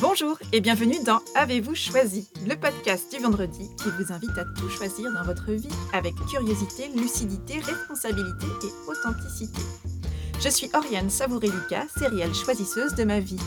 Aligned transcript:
Bonjour 0.00 0.38
et 0.52 0.60
bienvenue 0.60 1.02
dans 1.04 1.20
Avez-vous 1.34 1.74
choisi, 1.74 2.28
le 2.46 2.54
podcast 2.54 3.14
du 3.14 3.22
vendredi 3.22 3.68
qui 3.76 3.90
vous 3.90 4.12
invite 4.12 4.38
à 4.38 4.44
tout 4.44 4.68
choisir 4.70 5.12
dans 5.12 5.24
votre 5.24 5.52
vie 5.52 5.68
avec 5.92 6.14
curiosité, 6.30 6.88
lucidité, 6.96 7.58
responsabilité 7.60 8.46
et 8.46 8.90
authenticité. 8.90 9.60
Je 10.40 10.48
suis 10.48 10.70
Oriane 10.74 11.10
Savouré-Lucas, 11.10 11.88
sérielle 11.98 12.34
choisisseuse 12.34 12.94
de 12.94 13.04
ma 13.04 13.20
vie. 13.20 13.40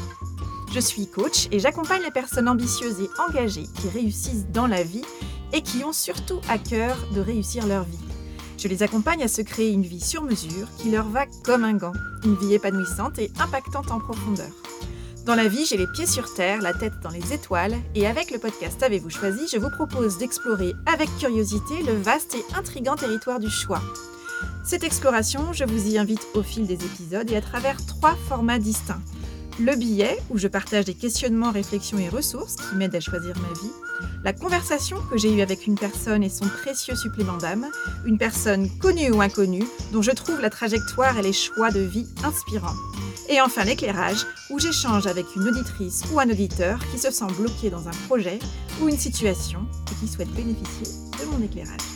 Je 0.72 0.80
suis 0.80 1.08
coach 1.08 1.48
et 1.52 1.60
j'accompagne 1.60 2.04
les 2.04 2.12
personnes 2.12 2.48
ambitieuses 2.48 3.02
et 3.02 3.10
engagées 3.28 3.68
qui 3.82 3.90
réussissent 3.90 4.48
dans 4.50 4.68
la 4.68 4.84
vie 4.84 5.06
et 5.52 5.62
qui 5.62 5.84
ont 5.84 5.94
surtout 5.94 6.42
à 6.50 6.58
cœur 6.58 6.96
de 7.14 7.22
réussir 7.22 7.66
leur 7.66 7.84
vie. 7.86 8.05
Je 8.58 8.68
les 8.68 8.84
accompagne 8.84 9.24
à 9.24 9.28
se 9.28 9.42
créer 9.42 9.72
une 9.72 9.84
vie 9.84 10.02
sur 10.02 10.24
mesure 10.24 10.68
qui 10.78 10.90
leur 10.90 11.08
va 11.10 11.26
comme 11.44 11.64
un 11.64 11.74
gant, 11.74 11.94
une 12.24 12.36
vie 12.36 12.54
épanouissante 12.54 13.20
et 13.20 13.32
impactante 13.40 13.92
en 13.92 14.00
profondeur. 14.00 14.52
Dans 15.26 15.36
la 15.36 15.48
vie, 15.48 15.66
j'ai 15.66 15.78
les 15.78 15.88
pieds 15.88 16.06
sur 16.06 16.34
terre, 16.34 16.62
la 16.62 16.74
tête 16.74 17.00
dans 17.02 17.10
les 17.10 17.34
étoiles, 17.34 17.76
et 17.96 18.06
avec 18.06 18.30
le 18.30 18.38
podcast 18.38 18.84
Avez-vous 18.84 19.10
choisi, 19.10 19.48
je 19.52 19.58
vous 19.58 19.72
propose 19.72 20.20
d'explorer 20.20 20.74
avec 20.86 21.10
curiosité 21.18 21.82
le 21.82 21.94
vaste 21.94 22.36
et 22.36 22.46
intrigant 22.56 22.96
territoire 22.96 23.40
du 23.40 23.50
choix. 23.50 23.82
Cette 24.64 24.84
exploration, 24.84 25.52
je 25.52 25.64
vous 25.64 25.88
y 25.90 25.98
invite 25.98 26.28
au 26.36 26.44
fil 26.44 26.68
des 26.68 26.76
épisodes 26.86 27.30
et 27.32 27.38
à 27.38 27.42
travers 27.42 27.84
trois 27.86 28.16
formats 28.28 28.60
distincts. 28.60 29.02
Le 29.58 29.74
billet, 29.78 30.18
où 30.30 30.38
je 30.38 30.50
partage 30.50 30.84
des 30.84 30.94
questionnements, 30.94 31.52
réflexions 31.52 31.98
et 31.98 32.10
ressources 32.10 32.58
qui 32.58 32.76
m'aident 32.76 32.96
à 32.96 33.00
choisir 33.00 33.36
ma 33.38 33.48
vie. 33.60 33.72
La 34.26 34.34
conversation 34.34 34.98
que 35.10 35.18
j'ai 35.18 35.34
eue 35.34 35.42
avec 35.42 35.66
une 35.66 35.76
personne 35.76 36.24
et 36.24 36.30
son 36.30 36.46
précieux 36.46 36.96
supplément 36.96 37.38
d'âme. 37.38 37.66
Une 38.06 38.18
personne 38.18 38.70
connue 38.80 39.12
ou 39.12 39.22
inconnue, 39.22 39.64
dont 39.94 40.02
je 40.02 40.12
trouve 40.12 40.42
la 40.42 40.50
trajectoire 40.50 41.18
et 41.18 41.22
les 41.22 41.32
choix 41.32 41.72
de 41.72 41.80
vie 41.80 42.06
inspirants. 42.26 42.76
Et 43.30 43.40
enfin 43.40 43.64
l'éclairage, 43.64 44.26
où 44.50 44.60
j'échange 44.60 45.08
avec 45.08 45.26
une 45.38 45.48
auditrice 45.48 46.04
ou 46.12 46.20
un 46.20 46.30
auditeur 46.30 46.80
qui 46.92 47.00
se 47.00 47.10
sent 47.10 47.32
bloqué 47.40 47.70
dans 47.70 47.88
un 47.88 47.96
projet 48.08 48.40
ou 48.82 48.90
une 48.90 48.98
situation 48.98 49.66
et 49.90 50.06
qui 50.06 50.12
souhaite 50.12 50.32
bénéficier 50.32 50.94
de 51.22 51.26
mon 51.32 51.42
éclairage. 51.42 51.95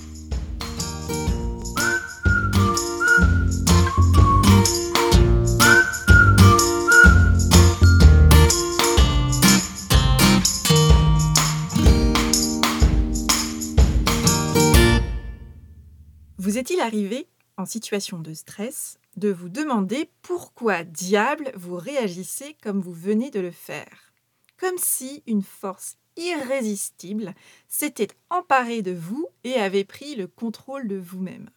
Est-il 16.59 16.81
arrivé, 16.81 17.25
en 17.55 17.65
situation 17.65 18.19
de 18.19 18.33
stress, 18.33 18.99
de 19.15 19.29
vous 19.29 19.47
demander 19.47 20.11
pourquoi 20.21 20.83
diable 20.83 21.53
vous 21.55 21.77
réagissez 21.77 22.57
comme 22.61 22.81
vous 22.81 22.91
venez 22.91 23.31
de 23.31 23.39
le 23.39 23.51
faire? 23.51 24.11
Comme 24.57 24.77
si 24.77 25.23
une 25.25 25.41
force 25.41 25.97
irrésistible 26.17 27.33
s'était 27.69 28.09
emparée 28.29 28.81
de 28.81 28.91
vous 28.91 29.25
et 29.45 29.53
avait 29.53 29.85
pris 29.85 30.15
le 30.15 30.27
contrôle 30.27 30.89
de 30.89 30.97
vous-même. 30.97 31.49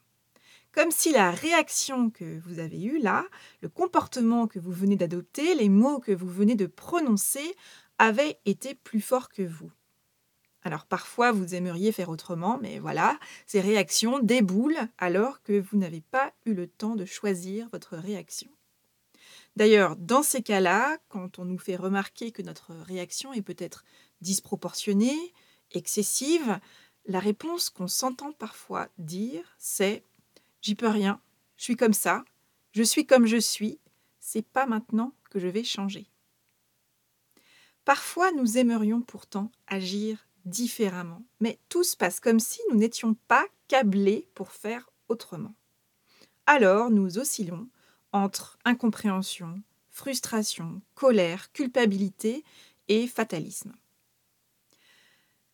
Comme 0.70 0.92
si 0.92 1.10
la 1.10 1.32
réaction 1.32 2.08
que 2.08 2.38
vous 2.46 2.60
avez 2.60 2.80
eue 2.84 3.00
là, 3.00 3.24
le 3.60 3.68
comportement 3.68 4.46
que 4.46 4.60
vous 4.60 4.70
venez 4.70 4.94
d'adopter, 4.94 5.56
les 5.56 5.68
mots 5.68 5.98
que 5.98 6.12
vous 6.12 6.28
venez 6.28 6.54
de 6.54 6.66
prononcer 6.66 7.56
avaient 7.98 8.38
été 8.46 8.76
plus 8.76 9.00
forts 9.00 9.30
que 9.30 9.42
vous. 9.42 9.72
Alors 10.64 10.86
parfois, 10.86 11.32
vous 11.32 11.54
aimeriez 11.54 11.90
faire 11.90 12.08
autrement, 12.08 12.58
mais 12.62 12.78
voilà, 12.78 13.18
ces 13.46 13.60
réactions 13.60 14.20
déboulent 14.20 14.88
alors 14.98 15.42
que 15.42 15.60
vous 15.60 15.76
n'avez 15.76 16.00
pas 16.00 16.32
eu 16.46 16.54
le 16.54 16.68
temps 16.68 16.94
de 16.94 17.04
choisir 17.04 17.68
votre 17.72 17.96
réaction. 17.96 18.48
D'ailleurs, 19.56 19.96
dans 19.96 20.22
ces 20.22 20.42
cas-là, 20.42 20.98
quand 21.08 21.38
on 21.38 21.44
nous 21.44 21.58
fait 21.58 21.76
remarquer 21.76 22.30
que 22.30 22.42
notre 22.42 22.72
réaction 22.72 23.32
est 23.32 23.42
peut-être 23.42 23.84
disproportionnée, 24.20 25.34
excessive, 25.72 26.58
la 27.06 27.18
réponse 27.18 27.68
qu'on 27.68 27.88
s'entend 27.88 28.32
parfois 28.32 28.88
dire, 28.98 29.44
c'est⁇ 29.58 29.96
J'y 30.62 30.76
peux 30.76 30.88
rien, 30.88 31.20
je 31.56 31.64
suis 31.64 31.76
comme 31.76 31.92
ça, 31.92 32.24
je 32.70 32.84
suis 32.84 33.04
comme 33.04 33.26
je 33.26 33.36
suis, 33.36 33.80
c'est 34.20 34.46
pas 34.46 34.64
maintenant 34.64 35.12
que 35.28 35.40
je 35.40 35.48
vais 35.48 35.64
changer. 35.64 36.06
Parfois, 37.84 38.30
nous 38.30 38.58
aimerions 38.58 39.00
pourtant 39.00 39.50
agir 39.66 40.28
différemment. 40.44 41.22
Mais 41.40 41.58
tout 41.68 41.84
se 41.84 41.96
passe 41.96 42.20
comme 42.20 42.40
si 42.40 42.60
nous 42.70 42.76
n'étions 42.76 43.14
pas 43.28 43.46
câblés 43.68 44.28
pour 44.34 44.52
faire 44.52 44.90
autrement. 45.08 45.54
Alors 46.46 46.90
nous 46.90 47.18
oscillons 47.18 47.68
entre 48.12 48.58
incompréhension, 48.64 49.62
frustration, 49.90 50.80
colère, 50.94 51.52
culpabilité 51.52 52.44
et 52.88 53.06
fatalisme. 53.06 53.72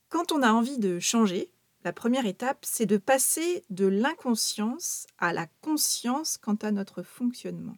Quand 0.08 0.32
on 0.32 0.42
a 0.42 0.52
envie 0.52 0.78
de 0.78 0.98
changer, 0.98 1.50
la 1.84 1.92
première 1.92 2.26
étape, 2.26 2.64
c'est 2.64 2.86
de 2.86 2.96
passer 2.96 3.62
de 3.70 3.86
l'inconscience 3.86 5.06
à 5.18 5.32
la 5.32 5.46
conscience 5.60 6.38
quant 6.38 6.56
à 6.56 6.72
notre 6.72 7.02
fonctionnement. 7.02 7.76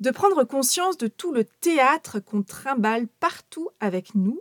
De 0.00 0.10
prendre 0.10 0.44
conscience 0.44 0.98
de 0.98 1.06
tout 1.06 1.32
le 1.32 1.44
théâtre 1.44 2.20
qu'on 2.20 2.42
trimballe 2.42 3.06
partout 3.06 3.70
avec 3.80 4.14
nous 4.14 4.40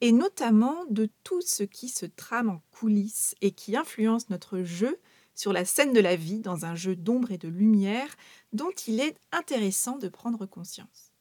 et 0.00 0.12
notamment 0.12 0.84
de 0.88 1.08
tout 1.24 1.40
ce 1.40 1.62
qui 1.62 1.88
se 1.88 2.06
trame 2.06 2.48
en 2.50 2.62
coulisses 2.70 3.34
et 3.40 3.52
qui 3.52 3.76
influence 3.76 4.30
notre 4.30 4.62
jeu 4.62 4.98
sur 5.34 5.52
la 5.52 5.64
scène 5.64 5.92
de 5.92 6.00
la 6.00 6.16
vie 6.16 6.40
dans 6.40 6.64
un 6.64 6.74
jeu 6.74 6.96
d'ombre 6.96 7.32
et 7.32 7.38
de 7.38 7.48
lumière 7.48 8.14
dont 8.52 8.72
il 8.86 9.00
est 9.00 9.16
intéressant 9.32 9.96
de 9.98 10.08
prendre 10.08 10.46
conscience. 10.46 11.12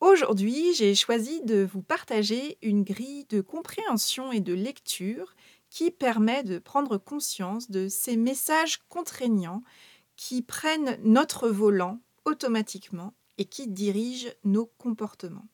Aujourd'hui, 0.00 0.74
j'ai 0.74 0.96
choisi 0.96 1.42
de 1.42 1.62
vous 1.62 1.82
partager 1.82 2.58
une 2.60 2.82
grille 2.82 3.24
de 3.26 3.40
compréhension 3.40 4.32
et 4.32 4.40
de 4.40 4.52
lecture 4.52 5.36
qui 5.70 5.92
permet 5.92 6.42
de 6.42 6.58
prendre 6.58 6.98
conscience 6.98 7.70
de 7.70 7.88
ces 7.88 8.16
messages 8.16 8.78
contraignants 8.88 9.62
qui 10.16 10.42
prennent 10.42 10.98
notre 11.04 11.48
volant 11.48 12.00
automatiquement 12.24 13.14
et 13.38 13.44
qui 13.44 13.68
dirigent 13.68 14.30
nos 14.42 14.66
comportements. 14.66 15.46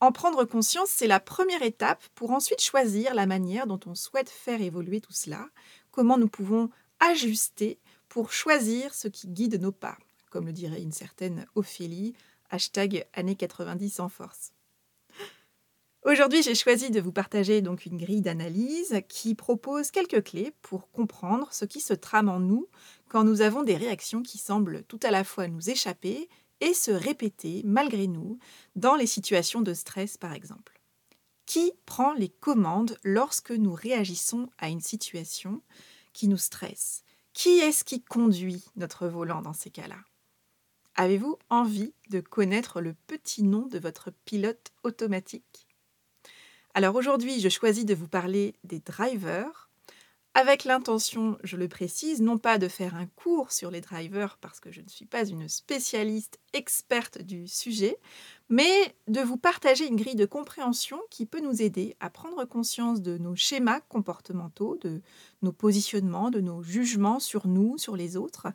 En 0.00 0.12
prendre 0.12 0.46
conscience, 0.46 0.88
c'est 0.88 1.06
la 1.06 1.20
première 1.20 1.62
étape 1.62 2.02
pour 2.14 2.30
ensuite 2.30 2.62
choisir 2.62 3.14
la 3.14 3.26
manière 3.26 3.66
dont 3.66 3.80
on 3.84 3.94
souhaite 3.94 4.30
faire 4.30 4.62
évoluer 4.62 5.02
tout 5.02 5.12
cela, 5.12 5.50
comment 5.90 6.16
nous 6.16 6.28
pouvons 6.28 6.70
ajuster 7.00 7.78
pour 8.08 8.32
choisir 8.32 8.94
ce 8.94 9.08
qui 9.08 9.28
guide 9.28 9.60
nos 9.60 9.72
pas, 9.72 9.98
comme 10.30 10.46
le 10.46 10.52
dirait 10.52 10.80
une 10.80 10.92
certaine 10.92 11.46
Ophélie, 11.54 12.14
hashtag 12.48 13.06
années 13.12 13.36
90 13.36 14.00
en 14.00 14.08
force. 14.08 14.52
Aujourd'hui, 16.02 16.42
j'ai 16.42 16.54
choisi 16.54 16.90
de 16.90 16.98
vous 16.98 17.12
partager 17.12 17.60
donc 17.60 17.84
une 17.84 17.98
grille 17.98 18.22
d'analyse 18.22 19.02
qui 19.06 19.34
propose 19.34 19.90
quelques 19.90 20.24
clés 20.24 20.54
pour 20.62 20.90
comprendre 20.90 21.46
ce 21.50 21.66
qui 21.66 21.80
se 21.80 21.92
trame 21.92 22.30
en 22.30 22.40
nous 22.40 22.68
quand 23.08 23.22
nous 23.22 23.42
avons 23.42 23.64
des 23.64 23.76
réactions 23.76 24.22
qui 24.22 24.38
semblent 24.38 24.82
tout 24.84 25.00
à 25.02 25.10
la 25.10 25.24
fois 25.24 25.46
nous 25.46 25.68
échapper 25.68 26.30
et 26.60 26.74
se 26.74 26.90
répéter 26.90 27.62
malgré 27.64 28.06
nous 28.06 28.38
dans 28.76 28.94
les 28.94 29.06
situations 29.06 29.62
de 29.62 29.74
stress 29.74 30.16
par 30.16 30.32
exemple. 30.32 30.80
Qui 31.46 31.72
prend 31.86 32.12
les 32.12 32.28
commandes 32.28 32.98
lorsque 33.02 33.50
nous 33.50 33.72
réagissons 33.72 34.48
à 34.58 34.68
une 34.68 34.80
situation 34.80 35.62
qui 36.12 36.28
nous 36.28 36.36
stresse? 36.36 37.02
Qui 37.32 37.58
est-ce 37.58 37.84
qui 37.84 38.02
conduit 38.02 38.64
notre 38.76 39.08
volant 39.08 39.42
dans 39.42 39.52
ces 39.52 39.70
cas-là? 39.70 39.98
Avez-vous 40.94 41.38
envie 41.48 41.94
de 42.10 42.20
connaître 42.20 42.80
le 42.80 42.94
petit 43.06 43.42
nom 43.42 43.66
de 43.66 43.78
votre 43.78 44.10
pilote 44.24 44.70
automatique? 44.82 45.66
Alors 46.74 46.94
aujourd'hui, 46.94 47.40
je 47.40 47.48
choisis 47.48 47.84
de 47.84 47.94
vous 47.94 48.08
parler 48.08 48.54
des 48.64 48.80
drivers 48.80 49.69
avec 50.40 50.64
l'intention, 50.64 51.36
je 51.44 51.58
le 51.58 51.68
précise, 51.68 52.22
non 52.22 52.38
pas 52.38 52.56
de 52.56 52.66
faire 52.66 52.94
un 52.94 53.04
cours 53.04 53.52
sur 53.52 53.70
les 53.70 53.82
drivers 53.82 54.38
parce 54.40 54.58
que 54.58 54.72
je 54.72 54.80
ne 54.80 54.88
suis 54.88 55.04
pas 55.04 55.28
une 55.28 55.50
spécialiste 55.50 56.40
experte 56.54 57.20
du 57.20 57.46
sujet, 57.46 57.98
mais 58.48 58.96
de 59.06 59.20
vous 59.20 59.36
partager 59.36 59.86
une 59.86 59.96
grille 59.96 60.14
de 60.14 60.24
compréhension 60.24 60.98
qui 61.10 61.26
peut 61.26 61.42
nous 61.42 61.60
aider 61.60 61.94
à 62.00 62.08
prendre 62.08 62.46
conscience 62.46 63.02
de 63.02 63.18
nos 63.18 63.36
schémas 63.36 63.80
comportementaux, 63.90 64.78
de 64.80 65.02
nos 65.42 65.52
positionnements, 65.52 66.30
de 66.30 66.40
nos 66.40 66.62
jugements 66.62 67.20
sur 67.20 67.46
nous, 67.46 67.76
sur 67.76 67.94
les 67.94 68.16
autres, 68.16 68.46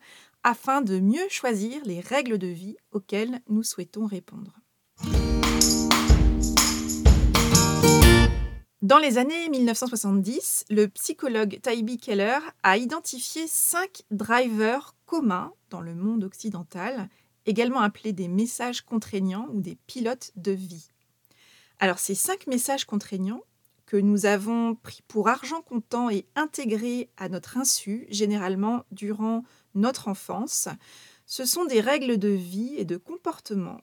afin 0.44 0.82
de 0.82 1.00
mieux 1.00 1.30
choisir 1.30 1.86
les 1.86 2.00
règles 2.00 2.40
de 2.40 2.48
vie 2.48 2.78
auxquelles 2.94 3.42
nous 3.48 3.62
souhaitons 3.62 4.08
répondre. 4.08 4.60
Dans 8.86 9.00
les 9.00 9.18
années 9.18 9.50
1970, 9.50 10.66
le 10.70 10.88
psychologue 10.88 11.60
Taibi 11.60 11.98
Keller 11.98 12.38
a 12.62 12.78
identifié 12.78 13.48
cinq 13.48 14.04
drivers 14.12 14.94
communs 15.08 15.54
dans 15.72 15.82
le 15.82 15.96
monde 15.96 16.24
occidental, 16.24 17.10
également 17.48 17.80
appelés 17.80 18.14
des 18.14 18.28
messages 18.28 18.82
contraignants 18.82 19.48
ou 19.52 19.60
des 19.60 19.76
pilotes 19.88 20.34
de 20.36 20.52
vie. 20.52 20.90
Alors 21.80 21.98
ces 21.98 22.14
cinq 22.14 22.46
messages 22.46 22.86
contraignants 22.86 23.42
que 23.88 23.98
nous 23.98 24.28
avons 24.28 24.76
pris 24.76 25.02
pour 25.08 25.30
argent 25.30 25.64
comptant 25.64 26.12
et 26.12 26.28
intégrés 26.36 27.10
à 27.18 27.28
notre 27.28 27.58
insu, 27.58 28.06
généralement 28.12 28.84
durant 28.92 29.46
notre 29.74 30.10
enfance, 30.10 30.68
ce 31.26 31.44
sont 31.44 31.66
des 31.66 31.82
règles 31.82 32.20
de 32.20 32.30
vie 32.30 32.76
et 32.78 32.86
de 32.86 32.98
comportement 32.98 33.80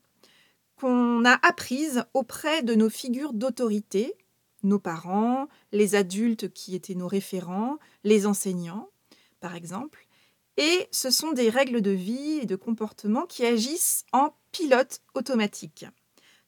qu'on 0.77 1.25
a 1.25 1.39
apprises 1.45 2.05
auprès 2.15 2.63
de 2.63 2.75
nos 2.77 2.91
figures 2.91 3.33
d'autorité, 3.33 4.17
nos 4.63 4.79
parents, 4.79 5.49
les 5.73 5.95
adultes 5.95 6.53
qui 6.53 6.75
étaient 6.75 6.95
nos 6.95 7.09
référents, 7.09 7.79
les 8.05 8.27
enseignants, 8.27 8.89
par 9.41 9.55
exemple. 9.55 10.07
Et 10.57 10.89
ce 10.91 11.11
sont 11.11 11.33
des 11.33 11.49
règles 11.49 11.81
de 11.81 11.91
vie 11.91 12.39
et 12.43 12.47
de 12.47 12.57
comportement 12.57 13.27
qui 13.27 13.45
agissent 13.45 14.05
en 14.13 14.35
pilote 14.53 15.01
automatique. 15.15 15.87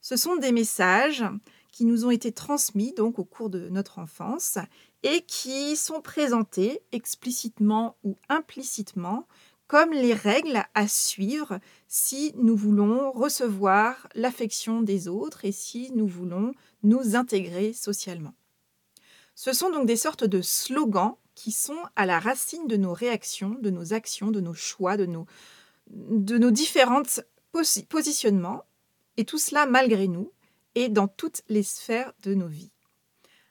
Ce 0.01 0.17
sont 0.17 0.37
des 0.37 0.53
messages 0.53 1.25
qui 1.73 1.85
nous 1.85 2.05
ont 2.05 2.11
été 2.11 2.31
transmis 2.31 2.93
donc 2.93 3.19
au 3.19 3.25
cours 3.25 3.51
de 3.51 3.69
notre 3.71 3.99
enfance 3.99 4.59
et 5.03 5.23
qui 5.23 5.77
sont 5.77 6.01
présentés 6.01 6.83
explicitement 6.93 7.97
ou 8.05 8.17
implicitement 8.29 9.27
comme 9.67 9.93
les 9.93 10.15
règles 10.15 10.65
à 10.75 10.89
suivre 10.89 11.59
si 11.89 12.33
nous 12.37 12.57
voulons 12.57 13.11
recevoir 13.13 14.09
l'affection 14.15 14.83
des 14.83 15.09
autres 15.09 15.45
et 15.45 15.53
si 15.53 15.91
nous 15.95 16.07
voulons 16.07 16.53
nous 16.83 17.17
intégrer 17.17 17.73
socialement. 17.73 18.35
Ce 19.35 19.53
sont 19.53 19.71
donc 19.71 19.87
des 19.87 19.97
sortes 19.97 20.25
de 20.25 20.43
slogans 20.43 21.17
qui 21.35 21.51
sont 21.51 21.83
à 21.97 22.07
la 22.07 22.21
racine 22.21 22.69
de 22.69 22.77
nos 22.77 22.93
réactions, 22.93 23.57
de 23.61 23.71
nos 23.71 23.93
actions, 23.93 24.31
de 24.31 24.41
nos 24.41 24.55
choix, 24.55 24.97
de 24.97 25.07
nos, 25.07 25.27
de 25.89 26.51
différents 26.51 27.03
positionnements, 27.89 28.65
et 29.17 29.25
tout 29.25 29.39
cela 29.39 29.67
malgré 29.67 30.09
nous 30.09 30.31
et 30.75 30.89
dans 30.89 31.09
toutes 31.09 31.43
les 31.49 31.63
sphères 31.63 32.13
de 32.23 32.35
nos 32.35 32.49
vies. 32.49 32.71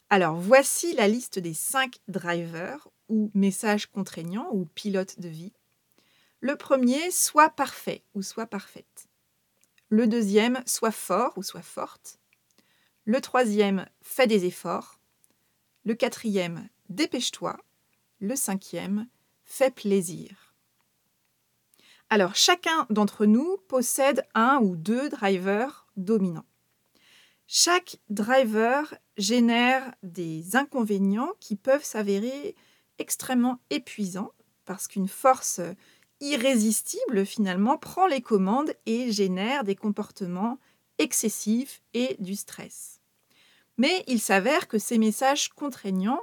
Alors 0.09 0.35
voici 0.35 0.93
la 0.93 1.07
liste 1.07 1.39
des 1.39 1.53
cinq 1.53 1.99
drivers 2.07 2.87
ou 3.09 3.31
messages 3.33 3.87
contraignants 3.87 4.49
ou 4.51 4.65
pilotes 4.65 5.19
de 5.19 5.29
vie. 5.29 5.53
Le 6.43 6.57
premier, 6.57 7.09
soit 7.09 7.49
parfait 7.49 8.03
ou 8.15 8.21
soit 8.21 8.47
parfaite. 8.47 9.07
Le 9.87 10.07
deuxième, 10.07 10.61
soit 10.65 10.91
fort 10.91 11.31
ou 11.37 11.41
soit 11.41 11.61
forte. 11.61 12.19
Le 13.05 13.21
troisième, 13.21 13.87
fais 14.01 14.27
des 14.27 14.43
efforts. 14.43 14.99
Le 15.85 15.93
quatrième, 15.93 16.67
dépêche-toi. 16.89 17.55
Le 18.19 18.35
cinquième, 18.35 19.07
fais 19.45 19.71
plaisir. 19.71 20.53
Alors, 22.09 22.35
chacun 22.35 22.87
d'entre 22.89 23.25
nous 23.25 23.55
possède 23.69 24.27
un 24.35 24.59
ou 24.61 24.75
deux 24.75 25.07
drivers 25.07 25.87
dominants. 25.95 26.49
Chaque 27.47 28.01
driver 28.09 28.93
génère 29.15 29.95
des 30.03 30.57
inconvénients 30.57 31.31
qui 31.39 31.55
peuvent 31.55 31.85
s'avérer 31.85 32.57
extrêmement 32.99 33.61
épuisants 33.69 34.33
parce 34.65 34.87
qu'une 34.87 35.07
force 35.07 35.61
irrésistible 36.23 37.25
finalement 37.25 37.77
prend 37.77 38.07
les 38.07 38.21
commandes 38.21 38.73
et 38.85 39.11
génère 39.11 39.63
des 39.63 39.75
comportements 39.75 40.57
excessifs 40.97 41.81
et 41.93 42.15
du 42.19 42.35
stress. 42.35 43.01
Mais 43.77 44.03
il 44.07 44.21
s'avère 44.21 44.67
que 44.67 44.79
ces 44.79 44.97
messages 44.97 45.49
contraignants 45.49 46.21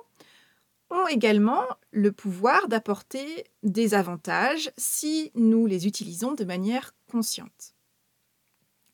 ont 0.91 1.07
également 1.07 1.65
le 1.93 2.13
pouvoir 2.13 2.67
d'apporter 2.67 3.45
des 3.63 3.95
avantages 3.95 4.73
si 4.77 5.31
nous 5.35 5.67
les 5.67 5.87
utilisons 5.87 6.33
de 6.33 6.45
manière 6.45 6.95
consciente. 7.11 7.75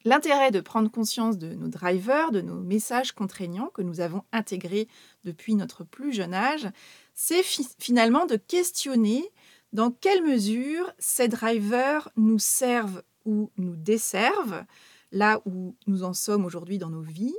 L'intérêt 0.04 0.50
de 0.50 0.60
prendre 0.60 0.90
conscience 0.90 1.38
de 1.38 1.54
nos 1.54 1.68
drivers, 1.68 2.30
de 2.30 2.40
nos 2.40 2.60
messages 2.60 3.12
contraignants 3.12 3.70
que 3.74 3.82
nous 3.82 4.00
avons 4.00 4.22
intégrés 4.32 4.88
depuis 5.24 5.54
notre 5.54 5.84
plus 5.84 6.12
jeune 6.12 6.34
âge, 6.34 6.68
c'est 7.14 7.42
finalement 7.42 8.26
de 8.26 8.36
questionner 8.36 9.28
dans 9.76 9.90
quelle 9.90 10.24
mesure 10.24 10.90
ces 10.98 11.28
drivers 11.28 12.08
nous 12.16 12.38
servent 12.38 13.02
ou 13.26 13.50
nous 13.58 13.76
desservent 13.76 14.64
là 15.12 15.42
où 15.44 15.76
nous 15.86 16.02
en 16.02 16.14
sommes 16.14 16.46
aujourd'hui 16.46 16.78
dans 16.78 16.88
nos 16.88 17.02
vies, 17.02 17.36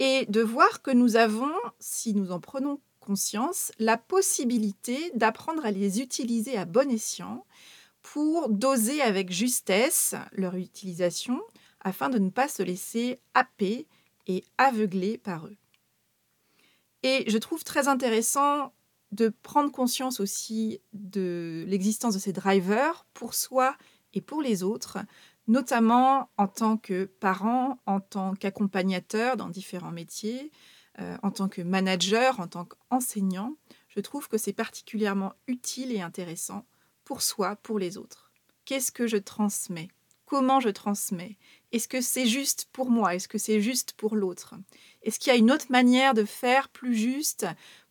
et 0.00 0.26
de 0.26 0.40
voir 0.40 0.82
que 0.82 0.90
nous 0.90 1.14
avons, 1.14 1.54
si 1.78 2.14
nous 2.14 2.32
en 2.32 2.40
prenons 2.40 2.80
conscience, 2.98 3.70
la 3.78 3.96
possibilité 3.96 5.12
d'apprendre 5.14 5.64
à 5.64 5.70
les 5.70 6.00
utiliser 6.00 6.56
à 6.56 6.64
bon 6.64 6.90
escient 6.90 7.46
pour 8.02 8.48
doser 8.48 9.00
avec 9.00 9.30
justesse 9.30 10.16
leur 10.32 10.56
utilisation 10.56 11.40
afin 11.80 12.08
de 12.08 12.18
ne 12.18 12.30
pas 12.30 12.48
se 12.48 12.64
laisser 12.64 13.20
happer 13.34 13.86
et 14.26 14.42
aveugler 14.58 15.16
par 15.16 15.46
eux. 15.46 15.56
Et 17.04 17.24
je 17.30 17.38
trouve 17.38 17.62
très 17.62 17.86
intéressant 17.86 18.72
de 19.12 19.28
prendre 19.42 19.72
conscience 19.72 20.20
aussi 20.20 20.80
de 20.92 21.64
l'existence 21.66 22.14
de 22.14 22.18
ces 22.18 22.32
drivers 22.32 23.06
pour 23.14 23.34
soi 23.34 23.76
et 24.14 24.20
pour 24.20 24.42
les 24.42 24.62
autres, 24.62 24.98
notamment 25.46 26.30
en 26.36 26.46
tant 26.46 26.76
que 26.76 27.04
parent, 27.04 27.80
en 27.86 28.00
tant 28.00 28.34
qu'accompagnateur 28.34 29.36
dans 29.36 29.48
différents 29.48 29.92
métiers, 29.92 30.52
euh, 31.00 31.16
en 31.22 31.30
tant 31.30 31.48
que 31.48 31.62
manager, 31.62 32.40
en 32.40 32.48
tant 32.48 32.66
qu'enseignant. 32.66 33.56
Je 33.88 34.00
trouve 34.00 34.28
que 34.28 34.36
c'est 34.36 34.52
particulièrement 34.52 35.34
utile 35.46 35.92
et 35.92 36.00
intéressant 36.00 36.66
pour 37.04 37.22
soi, 37.22 37.56
pour 37.56 37.78
les 37.78 37.96
autres. 37.96 38.30
Qu'est-ce 38.64 38.92
que 38.92 39.06
je 39.06 39.16
transmets? 39.16 39.88
Comment 40.26 40.60
je 40.60 40.68
transmets? 40.68 41.38
Est-ce 41.72 41.88
que 41.88 42.02
c'est 42.02 42.26
juste 42.26 42.68
pour 42.72 42.90
moi? 42.90 43.14
Est-ce 43.14 43.28
que 43.28 43.38
c'est 43.38 43.62
juste 43.62 43.94
pour 43.94 44.14
l'autre? 44.14 44.56
Est-ce 45.02 45.18
qu'il 45.18 45.32
y 45.32 45.34
a 45.34 45.38
une 45.38 45.50
autre 45.50 45.70
manière 45.70 46.12
de 46.12 46.24
faire 46.24 46.68
plus 46.68 46.94
juste, 46.94 47.46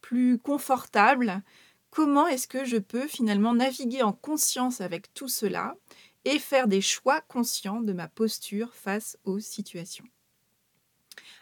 plus 0.07 0.39
confortable 0.39 1.43
Comment 1.89 2.27
est-ce 2.27 2.47
que 2.47 2.63
je 2.63 2.77
peux 2.77 3.07
finalement 3.07 3.53
naviguer 3.53 4.03
en 4.03 4.13
conscience 4.13 4.79
avec 4.79 5.13
tout 5.13 5.27
cela 5.27 5.75
et 6.23 6.39
faire 6.39 6.69
des 6.69 6.79
choix 6.79 7.19
conscients 7.21 7.81
de 7.81 7.91
ma 7.91 8.07
posture 8.07 8.73
face 8.73 9.17
aux 9.25 9.39
situations? 9.39 10.05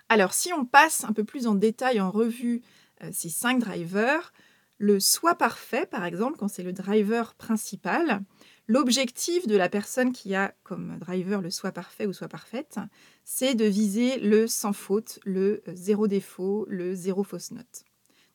Alors 0.09 0.33
si 0.33 0.51
on 0.51 0.65
passe 0.65 1.03
un 1.03 1.13
peu 1.13 1.23
plus 1.23 1.45
en 1.45 1.53
détail 1.53 2.01
en 2.01 2.09
revue 2.09 2.61
euh, 3.03 3.09
ces 3.11 3.29
cinq 3.29 3.59
drivers, 3.59 4.33
le 4.79 4.99
soi 4.99 5.35
parfait 5.35 5.85
par 5.85 6.03
exemple, 6.03 6.37
quand 6.37 6.47
c'est 6.47 6.63
le 6.63 6.73
driver 6.73 7.35
principal, 7.35 8.23
L'objectif 8.67 9.45
de 9.45 9.55
la 9.55 9.69
personne 9.69 10.11
qui 10.11 10.33
a 10.33 10.55
comme 10.63 10.97
driver 10.97 11.39
le 11.41 11.51
soi 11.51 11.71
parfait 11.71 12.07
ou 12.07 12.13
soi 12.13 12.27
parfaite, 12.27 12.79
c'est 13.23 13.53
de 13.53 13.65
viser 13.65 14.17
le 14.19 14.47
sans 14.47 14.73
faute, 14.73 15.19
le 15.23 15.61
euh, 15.67 15.75
zéro 15.75 16.07
défaut, 16.07 16.65
le 16.67 16.95
zéro 16.95 17.23
fausse 17.23 17.51
note. 17.51 17.85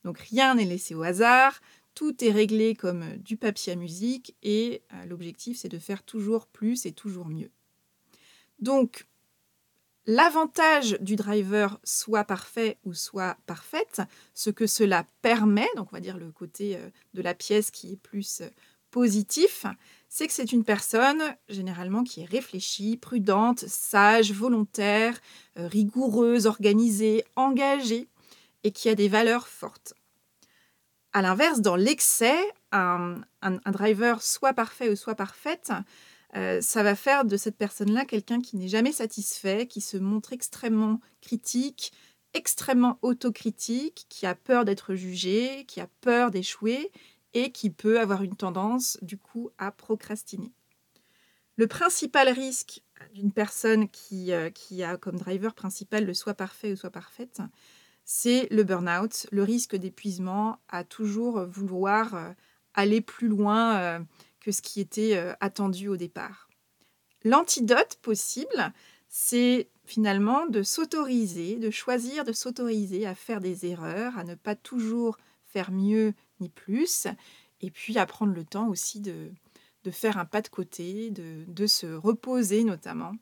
Donc 0.05 0.19
rien 0.19 0.55
n'est 0.55 0.65
laissé 0.65 0.95
au 0.95 1.03
hasard, 1.03 1.61
tout 1.95 2.25
est 2.25 2.31
réglé 2.31 2.75
comme 2.75 3.03
euh, 3.03 3.17
du 3.17 3.37
papier 3.37 3.73
à 3.73 3.77
musique 3.77 4.37
et 4.43 4.83
euh, 4.93 5.05
l'objectif 5.07 5.59
c'est 5.59 5.69
de 5.69 5.79
faire 5.79 6.03
toujours 6.03 6.47
plus 6.47 6.87
et 6.87 6.93
toujours 6.93 7.29
mieux. 7.29 7.51
Donc 8.59 9.07
L'avantage 10.07 10.97
du 11.03 11.15
driver 11.15 11.79
soit 11.85 12.25
parfait 12.25 12.79
ou 12.85 12.95
soit 12.95 13.37
parfaite, 13.47 14.01
ce 14.35 14.49
que 14.49 14.67
cela 14.67 15.07
permet, 15.21 15.69
donc 15.77 15.89
on 15.93 15.97
va 15.97 16.01
dire 16.01 16.17
le 16.17 16.33
côté 16.33 16.79
de 17.13 17.23
la 17.23 17.35
pièce 17.35 17.71
qui 17.71 17.93
est 17.93 17.97
plus 17.97 18.43
positif, 18.91 19.67
c'est 20.09 20.27
que 20.27 20.33
c'est 20.33 20.53
une 20.53 20.65
personne 20.65 21.23
généralement 21.49 22.03
qui 22.03 22.23
est 22.23 22.25
réfléchie, 22.25 22.97
prudente, 22.97 23.61
sage, 23.61 24.33
volontaire, 24.33 25.19
euh, 25.57 25.67
rigoureuse, 25.69 26.47
organisée, 26.47 27.25
engagée 27.37 28.09
et 28.65 28.73
qui 28.73 28.89
a 28.89 28.95
des 28.95 29.09
valeurs 29.09 29.49
fortes. 29.49 29.95
À 31.13 31.23
l'inverse, 31.23 31.61
dans 31.61 31.77
l'excès, 31.77 32.39
un, 32.73 33.21
driver 33.67 34.23
soit 34.23 34.53
parfait 34.53 34.91
ou 34.91 34.97
soit 34.97 35.17
parfaite, 35.17 35.73
euh, 36.37 36.61
ça 36.61 36.85
va 36.85 36.95
faire 36.95 37.25
de 37.25 37.37
cette 37.37 37.57
personne-là 37.57 38.05
quelqu'un 38.05 38.41
qui 38.41 38.57
n'est 38.57 38.69
jamais 38.69 38.93
satisfait, 38.93 39.67
qui 39.67 39.81
se 39.81 39.97
montre 39.97 40.33
extrêmement 40.33 41.01
critique, 41.21 41.93
extrêmement 42.35 42.99
autocritique, 43.03 44.07
qui 44.09 44.27
a 44.27 44.37
peur 44.37 44.65
d'être 44.65 44.95
jugé, 44.95 45.65
qui 45.67 45.81
a 45.81 45.89
peur 46.01 46.31
d'échouer 46.31 46.93
et 47.35 47.51
qui 47.51 47.71
peut 47.71 47.99
avoir 47.99 48.23
une 48.23 48.37
tendance 48.37 48.99
du 49.03 49.19
coup 49.19 49.51
à 49.59 49.73
procrastiner. 49.73 50.53
Le 51.57 51.67
principal 51.67 52.29
risque 52.29 52.83
d'une 53.13 53.33
personne 53.33 53.89
qui, 53.89 54.33
euh, 54.33 54.51
qui, 54.51 54.83
a 54.83 54.97
comme 54.97 55.17
driver 55.17 55.55
principal 55.55 56.07
le 56.07 56.15
soit 56.15 56.35
parfait 56.35 56.73
ou 56.73 56.77
soit 56.77 56.91
parfaite, 56.91 57.41
c'est 58.13 58.49
le 58.51 58.65
burn-out, 58.65 59.29
le 59.31 59.45
risque 59.45 59.77
d'épuisement 59.77 60.59
à 60.69 60.83
toujours 60.83 61.45
vouloir 61.45 62.17
euh, 62.17 62.33
aller 62.75 63.01
plus 63.01 63.29
loin 63.29 63.77
euh, 63.77 64.01
que 64.41 64.51
ce 64.51 64.63
qui 64.63 64.81
était 64.81 65.17
attendu 65.39 65.87
au 65.87 65.97
départ. 65.97 66.49
L'antidote 67.23 68.01
possible, 68.03 68.73
c'est 69.09 69.69
finalement 69.85 70.47
de 70.47 70.65
s'autoriser, 70.65 71.55
de 71.55 71.71
choisir 71.71 72.25
de 72.25 72.33
s'autoriser 72.33 73.07
à 73.07 73.15
faire 73.15 73.41
des 73.41 73.67
erreurs, 73.67 74.19
à 74.19 74.25
ne 74.25 74.35
pas 74.35 74.57
toujours 74.57 75.17
faire 75.45 75.71
mieux 75.71 76.13
ni 76.41 76.49
plus, 76.49 77.07
et 77.61 77.71
puis 77.71 77.97
à 77.97 78.07
prendre 78.07 78.35
le 78.35 78.45
temps 78.45 78.67
aussi 78.67 78.99
de, 78.99 79.31
faire 79.93 80.19
un 80.19 80.25
pas 80.25 80.43
de 80.43 80.49
côté, 80.49 81.13
de 81.13 81.67
se 81.69 81.87
reposer 81.87 82.65
notamment, 82.65 83.13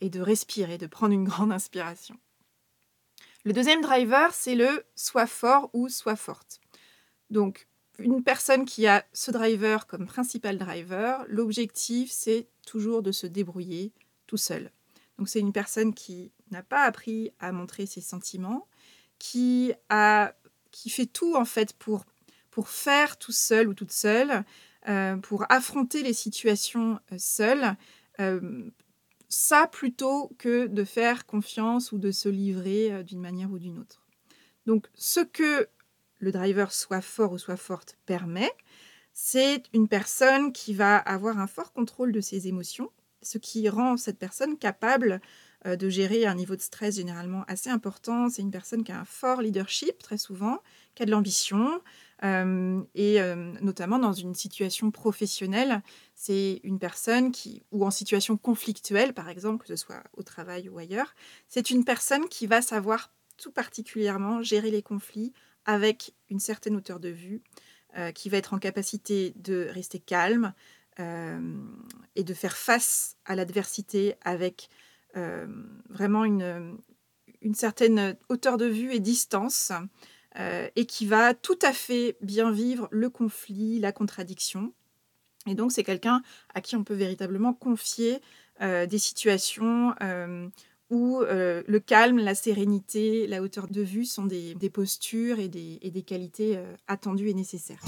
et 0.00 0.08
de 0.08 0.20
respirer, 0.20 0.78
de 0.78 0.86
prendre 0.86 1.12
une 1.12 1.24
grande 1.28 1.52
inspiration. 1.52 2.18
Le 3.46 3.52
deuxième 3.52 3.80
driver, 3.80 4.34
c'est 4.34 4.56
le 4.56 4.84
soit 4.96 5.28
fort 5.28 5.70
ou 5.72 5.88
soit 5.88 6.16
forte. 6.16 6.58
Donc, 7.30 7.68
une 8.00 8.24
personne 8.24 8.64
qui 8.64 8.88
a 8.88 9.04
ce 9.12 9.30
driver 9.30 9.86
comme 9.86 10.08
principal 10.08 10.58
driver, 10.58 11.24
l'objectif, 11.28 12.10
c'est 12.10 12.48
toujours 12.66 13.04
de 13.04 13.12
se 13.12 13.28
débrouiller 13.28 13.92
tout 14.26 14.36
seul. 14.36 14.72
Donc 15.16 15.28
c'est 15.28 15.38
une 15.38 15.52
personne 15.52 15.94
qui 15.94 16.32
n'a 16.50 16.64
pas 16.64 16.82
appris 16.82 17.30
à 17.38 17.52
montrer 17.52 17.86
ses 17.86 18.00
sentiments, 18.00 18.66
qui, 19.20 19.72
a, 19.90 20.34
qui 20.72 20.90
fait 20.90 21.06
tout 21.06 21.36
en 21.36 21.44
fait 21.44 21.72
pour, 21.74 22.04
pour 22.50 22.68
faire 22.68 23.16
tout 23.16 23.30
seul 23.30 23.68
ou 23.68 23.74
toute 23.74 23.92
seule, 23.92 24.42
euh, 24.88 25.18
pour 25.18 25.46
affronter 25.50 26.02
les 26.02 26.14
situations 26.14 26.98
euh, 27.12 27.16
seule. 27.16 27.76
Euh, 28.18 28.68
ça 29.28 29.66
plutôt 29.66 30.30
que 30.38 30.66
de 30.66 30.84
faire 30.84 31.26
confiance 31.26 31.92
ou 31.92 31.98
de 31.98 32.10
se 32.10 32.28
livrer 32.28 33.02
d'une 33.04 33.20
manière 33.20 33.50
ou 33.50 33.58
d'une 33.58 33.78
autre. 33.78 34.06
Donc 34.66 34.86
ce 34.94 35.20
que 35.20 35.68
le 36.18 36.32
driver 36.32 36.72
soit 36.72 37.00
fort 37.00 37.32
ou 37.32 37.38
soit 37.38 37.56
forte 37.56 37.96
permet, 38.06 38.50
c'est 39.12 39.62
une 39.72 39.88
personne 39.88 40.52
qui 40.52 40.74
va 40.74 40.98
avoir 40.98 41.38
un 41.38 41.46
fort 41.46 41.72
contrôle 41.72 42.12
de 42.12 42.20
ses 42.20 42.48
émotions, 42.48 42.90
ce 43.22 43.38
qui 43.38 43.68
rend 43.68 43.96
cette 43.96 44.18
personne 44.18 44.58
capable 44.58 45.12
euh, 45.12 45.18
de 45.64 45.88
gérer 45.88 46.26
un 46.26 46.34
niveau 46.34 46.54
de 46.54 46.60
stress 46.60 46.96
généralement 46.96 47.44
assez 47.48 47.70
important. 47.70 48.28
C'est 48.28 48.42
une 48.42 48.50
personne 48.50 48.84
qui 48.84 48.92
a 48.92 49.00
un 49.00 49.04
fort 49.04 49.40
leadership 49.40 49.98
très 50.02 50.18
souvent, 50.18 50.58
qui 50.94 51.02
a 51.02 51.06
de 51.06 51.10
l'ambition, 51.10 51.80
euh, 52.24 52.82
et 52.94 53.20
euh, 53.20 53.52
notamment 53.60 53.98
dans 53.98 54.12
une 54.12 54.34
situation 54.34 54.90
professionnelle, 54.90 55.82
c'est 56.14 56.60
une 56.64 56.78
personne 56.78 57.30
qui, 57.30 57.62
ou 57.72 57.84
en 57.84 57.90
situation 57.90 58.36
conflictuelle 58.36 59.12
par 59.12 59.28
exemple, 59.28 59.66
que 59.66 59.68
ce 59.68 59.76
soit 59.76 60.02
au 60.14 60.22
travail 60.22 60.68
ou 60.68 60.78
ailleurs, 60.78 61.14
c'est 61.48 61.70
une 61.70 61.84
personne 61.84 62.28
qui 62.28 62.46
va 62.46 62.62
savoir 62.62 63.12
tout 63.36 63.52
particulièrement 63.52 64.42
gérer 64.42 64.70
les 64.70 64.82
conflits 64.82 65.32
avec 65.66 66.14
une 66.30 66.40
certaine 66.40 66.76
hauteur 66.76 67.00
de 67.00 67.08
vue, 67.08 67.42
qui 68.14 68.28
va 68.28 68.36
être 68.36 68.52
en 68.52 68.58
capacité 68.58 69.32
de 69.36 69.68
rester 69.70 69.98
calme 69.98 70.52
et 70.98 72.24
de 72.24 72.34
faire 72.34 72.56
face 72.56 73.16
à 73.24 73.34
l'adversité 73.34 74.16
avec 74.20 74.68
euh, 75.16 75.46
vraiment 75.88 76.24
une, 76.24 76.76
une, 77.40 77.54
certaine 77.54 78.16
hauteur 78.28 78.58
de 78.58 78.66
vue 78.66 78.92
et 78.92 79.00
distance, 79.00 79.72
euh, 80.38 80.68
et 80.76 80.84
qui 80.84 81.06
va 81.06 81.32
tout 81.32 81.58
à 81.62 81.72
fait 81.72 82.16
bien 82.20 82.50
vivre 82.50 82.88
le 82.90 83.08
conflit, 83.08 83.78
la 83.78 83.92
contradiction. 83.92 84.72
Et 85.46 85.54
donc 85.54 85.72
c'est 85.72 85.84
quelqu'un 85.84 86.22
à 86.54 86.60
qui 86.60 86.76
on 86.76 86.84
peut 86.84 86.94
véritablement 86.94 87.54
confier 87.54 88.20
euh, 88.60 88.86
des 88.86 88.98
situations 88.98 89.94
où 90.90 91.20
le 91.20 91.78
calme, 91.78 92.18
la 92.18 92.34
sérénité, 92.34 93.26
la 93.26 93.42
hauteur 93.42 93.68
de 93.68 93.82
vue 93.82 94.04
sont 94.04 94.26
des, 94.26 94.54
des 94.54 94.70
postures 94.70 95.38
et 95.40 95.48
des, 95.48 95.78
et 95.82 95.90
des 95.90 96.02
qualités 96.02 96.60
attendues 96.86 97.30
et 97.30 97.34
nécessaires. 97.34 97.80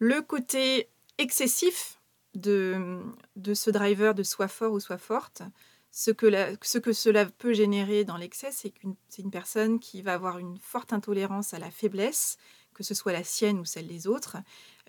Le 0.00 0.20
côté 0.20 0.88
excessif 1.18 1.98
de, 2.34 3.00
de 3.36 3.54
ce 3.54 3.70
driver 3.70 4.14
de 4.14 4.22
soit 4.22 4.48
fort 4.48 4.72
ou 4.72 4.80
soit 4.80 4.98
forte, 4.98 5.42
ce 5.90 6.10
que, 6.10 6.26
ce 6.62 6.78
que 6.78 6.92
cela 6.92 7.24
peut 7.26 7.52
générer 7.52 8.04
dans 8.04 8.16
l'excès, 8.16 8.50
c'est 8.50 8.70
qu'une 8.70 8.96
une 9.18 9.30
personne 9.30 9.78
qui 9.78 10.02
va 10.02 10.14
avoir 10.14 10.38
une 10.38 10.58
forte 10.58 10.92
intolérance 10.92 11.54
à 11.54 11.60
la 11.60 11.70
faiblesse, 11.70 12.36
que 12.74 12.82
ce 12.82 12.94
soit 12.94 13.12
la 13.12 13.22
sienne 13.22 13.60
ou 13.60 13.64
celle 13.64 13.86
des 13.86 14.08
autres, 14.08 14.36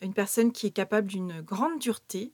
une 0.02 0.16
personne 0.16 0.52
qui 0.52 0.68
est 0.68 0.72
capable 0.72 1.08
d'une 1.08 1.42
grande 1.42 1.78
dureté 1.80 2.34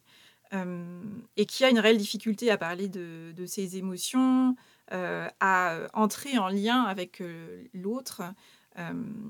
euh, 0.54 1.02
et 1.38 1.46
qui 1.46 1.64
a 1.64 1.70
une 1.70 1.80
réelle 1.80 1.98
difficulté 1.98 2.50
à 2.50 2.58
parler 2.58 2.88
de, 2.88 3.34
de 3.36 3.46
ses 3.46 3.78
émotions, 3.78 4.56
euh, 4.92 5.28
à 5.40 5.78
entrer 5.94 6.38
en 6.38 6.50
lien 6.50 6.84
avec 6.84 7.22
euh, 7.22 7.64
l'autre. 7.74 8.22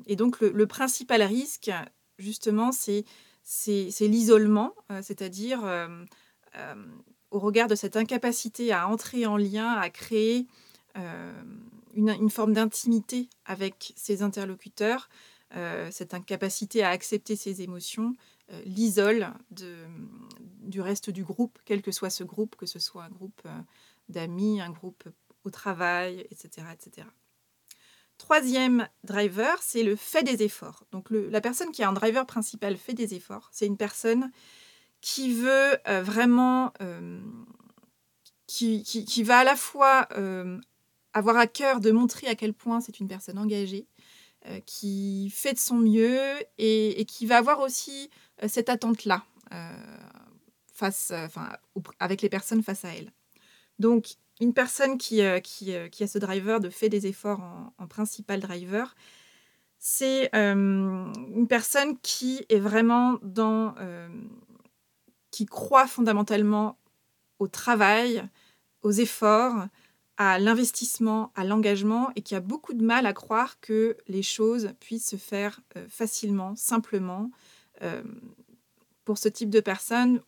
et 0.05 0.15
donc 0.15 0.39
le, 0.39 0.67
principal 0.67 1.21
risque, 1.23 1.71
justement, 2.19 2.71
c'est 2.71 3.05
c'est 3.53 4.08
l'isolement, 4.08 4.74
euh, 4.91 5.01
c'est-à-dire 5.03 5.65
euh, 5.65 5.88
euh, 6.55 6.75
au 7.31 7.39
regard 7.39 7.67
de 7.67 7.75
cette 7.75 7.98
incapacité 7.98 8.72
à 8.72 8.88
entrer 8.88 9.25
en 9.25 9.36
lien, 9.36 9.74
à 9.74 9.89
créer 9.89 10.48
une, 11.93 12.29
forme 12.29 12.53
d'intimité 12.53 13.29
avec 13.46 13.93
ses 13.96 14.24
interlocuteurs, 14.24 15.10
cette 15.89 16.13
incapacité 16.13 16.84
à 16.84 16.89
accepter 16.89 17.38
ses 17.38 17.62
émotions, 17.62 18.13
l'isole 18.65 19.31
du 19.50 20.81
reste 20.81 21.10
du 21.10 21.24
groupe, 21.24 21.60
quel 21.63 21.81
que 21.81 21.93
soit 21.93 22.10
ce 22.10 22.25
groupe, 22.25 22.58
que 22.58 22.65
ce 22.65 22.77
soit 22.77 23.05
un 23.05 23.10
groupe 23.10 23.41
d'amis, 24.10 24.60
un 24.60 24.72
groupe 24.72 25.05
au 25.46 25.50
travail, 25.50 26.27
etc. 26.29 26.67
etc. 26.74 27.08
Troisième 28.21 28.87
driver, 29.03 29.57
c'est 29.63 29.81
le 29.81 29.95
fait 29.95 30.21
des 30.21 30.43
efforts. 30.43 30.83
Donc 30.91 31.07
la 31.09 31.41
personne 31.41 31.71
qui 31.71 31.81
a 31.81 31.89
un 31.89 31.93
driver 31.93 32.23
principal 32.27 32.77
fait 32.77 32.93
des 32.93 33.15
efforts. 33.15 33.49
C'est 33.51 33.65
une 33.65 33.77
personne 33.77 34.29
qui 35.01 35.33
veut 35.33 35.75
euh, 35.87 36.03
vraiment, 36.03 36.71
euh, 36.83 37.19
qui, 38.45 39.23
va 39.23 39.39
à 39.39 39.43
la 39.43 39.55
fois 39.55 40.07
euh, 40.17 40.59
avoir 41.13 41.35
à 41.35 41.47
cœur 41.47 41.79
de 41.79 41.89
montrer 41.89 42.27
à 42.27 42.35
quel 42.35 42.53
point 42.53 42.79
c'est 42.79 42.99
une 42.99 43.07
personne 43.07 43.39
engagée, 43.39 43.87
qui 44.67 45.31
fait 45.31 45.53
de 45.53 45.59
son 45.59 45.77
mieux 45.77 46.21
et, 46.59 47.01
et 47.01 47.05
qui 47.05 47.25
va 47.25 47.37
avoir 47.37 47.59
aussi 47.59 48.11
cette 48.47 48.69
attente-là 48.69 49.25
face, 50.75 51.11
enfin, 51.11 51.49
avec 51.99 52.21
les 52.21 52.29
personnes 52.29 52.61
face 52.61 52.85
à 52.85 52.89
elle. 52.95 53.11
Donc 53.79 54.15
une 54.41 54.53
personne 54.53 54.98
qui, 54.98 55.21
euh, 55.21 55.38
euh, 55.38 55.88
qui, 55.88 56.03
a 56.03 56.07
ce 56.07 56.17
driver 56.17 56.60
de 56.60 56.69
fait 56.69 56.89
des 56.89 57.07
efforts 57.07 57.39
en, 57.77 57.88
principal 57.88 58.39
driver, 58.39 58.95
c'est 59.77 60.36
euh, 60.36 61.13
une 61.36 61.48
personne 61.48 61.98
qui 62.00 62.45
est 62.50 62.60
vraiment 62.60 63.17
dans. 63.21 63.75
qui 65.29 65.45
croit 65.45 65.88
fondamentalement 65.88 66.77
au 67.39 67.48
travail, 67.48 68.27
aux 68.81 68.91
efforts, 68.91 69.67
à 70.17 70.39
l'investissement, 70.39 71.31
à 71.36 71.43
l'engagement 71.45 72.10
et 72.15 72.21
qui 72.21 72.36
a 72.36 72.41
beaucoup 72.41 72.74
de 72.74 72.83
mal 72.83 73.05
à 73.05 73.13
croire 73.13 73.60
que 73.60 73.98
les 74.07 74.24
choses 74.24 74.74
puissent 74.79 75.10
se 75.10 75.15
faire 75.15 75.62
facilement, 75.88 76.55
simplement. 76.55 77.31
pour 79.05 79.17
ce 79.17 79.29
type 79.29 79.50
de 79.50 79.62
personne, 79.62 80.21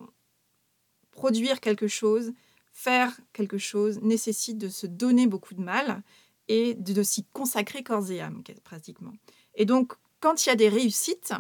produire 1.12 1.60
quelque 1.60 1.88
chose, 1.88 2.34
faire 2.74 3.16
quelque 3.32 3.58
chose 3.58 4.02
nécessite 4.02 4.58
de 4.58 4.68
se 4.68 4.88
donner 4.88 5.28
beaucoup 5.28 5.54
de 5.54 5.62
mal 5.62 6.02
et 6.50 6.74
de, 6.74 7.04
s'y 7.04 7.24
consacrer 7.32 7.84
corps 7.84 8.12
et 8.12 8.20
âme, 8.20 8.44
pratiquement. 8.64 9.14
Et 9.56 9.66
donc, 9.66 9.94
quand 10.20 10.46
il 10.46 10.50
y 10.50 10.52
a 10.52 10.56
des 10.56 10.70
réussites 10.70 11.34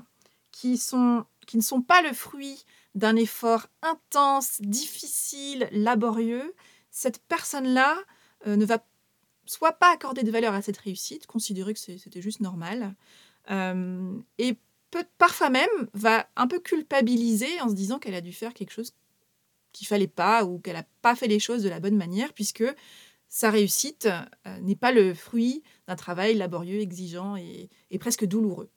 qui, 0.51 0.77
sont, 0.77 1.25
qui 1.45 1.57
ne 1.57 1.61
sont 1.61 1.81
pas 1.81 2.01
le 2.01 2.13
fruit 2.13 2.63
d'un 2.95 3.15
effort 3.15 3.67
intense, 3.81 4.61
difficile, 4.61 5.67
laborieux, 5.71 6.53
cette 6.91 7.19
personne-là 7.23 7.97
euh, 8.47 8.55
ne 8.55 8.65
va 8.65 8.85
soit 9.45 9.73
pas 9.73 9.91
accorder 9.91 10.23
de 10.23 10.31
valeur 10.31 10.53
à 10.53 10.61
cette 10.61 10.77
réussite, 10.77 11.27
considérer 11.27 11.73
que 11.73 11.79
c'était 11.79 12.21
juste 12.21 12.39
normal, 12.39 12.95
euh, 13.51 14.17
et 14.37 14.57
parfois 15.17 15.49
même 15.49 15.89
va 15.93 16.29
un 16.35 16.47
peu 16.47 16.59
culpabiliser 16.59 17.59
en 17.59 17.67
se 17.67 17.73
disant 17.73 17.99
qu'elle 17.99 18.15
a 18.15 18.21
dû 18.21 18.31
faire 18.31 18.53
quelque 18.53 18.71
chose 18.71 18.93
qu'il 19.73 19.87
fallait 19.87 20.07
pas 20.07 20.45
ou 20.45 20.59
qu'elle 20.59 20.75
n'a 20.75 20.85
pas 21.01 21.15
fait 21.15 21.27
les 21.27 21.39
choses 21.39 21.63
de 21.63 21.69
la 21.69 21.79
bonne 21.79 21.97
manière, 21.97 22.33
puisque 22.33 22.63
sa 23.27 23.49
réussite 23.49 24.07
euh, 24.45 24.59
n'est 24.61 24.75
pas 24.75 24.91
le 24.91 25.13
fruit 25.13 25.63
d'un 25.87 25.95
travail 25.95 26.35
laborieux, 26.35 26.79
exigeant 26.79 27.35
et, 27.35 27.69
presque 27.99 28.25
douloureux. 28.25 28.69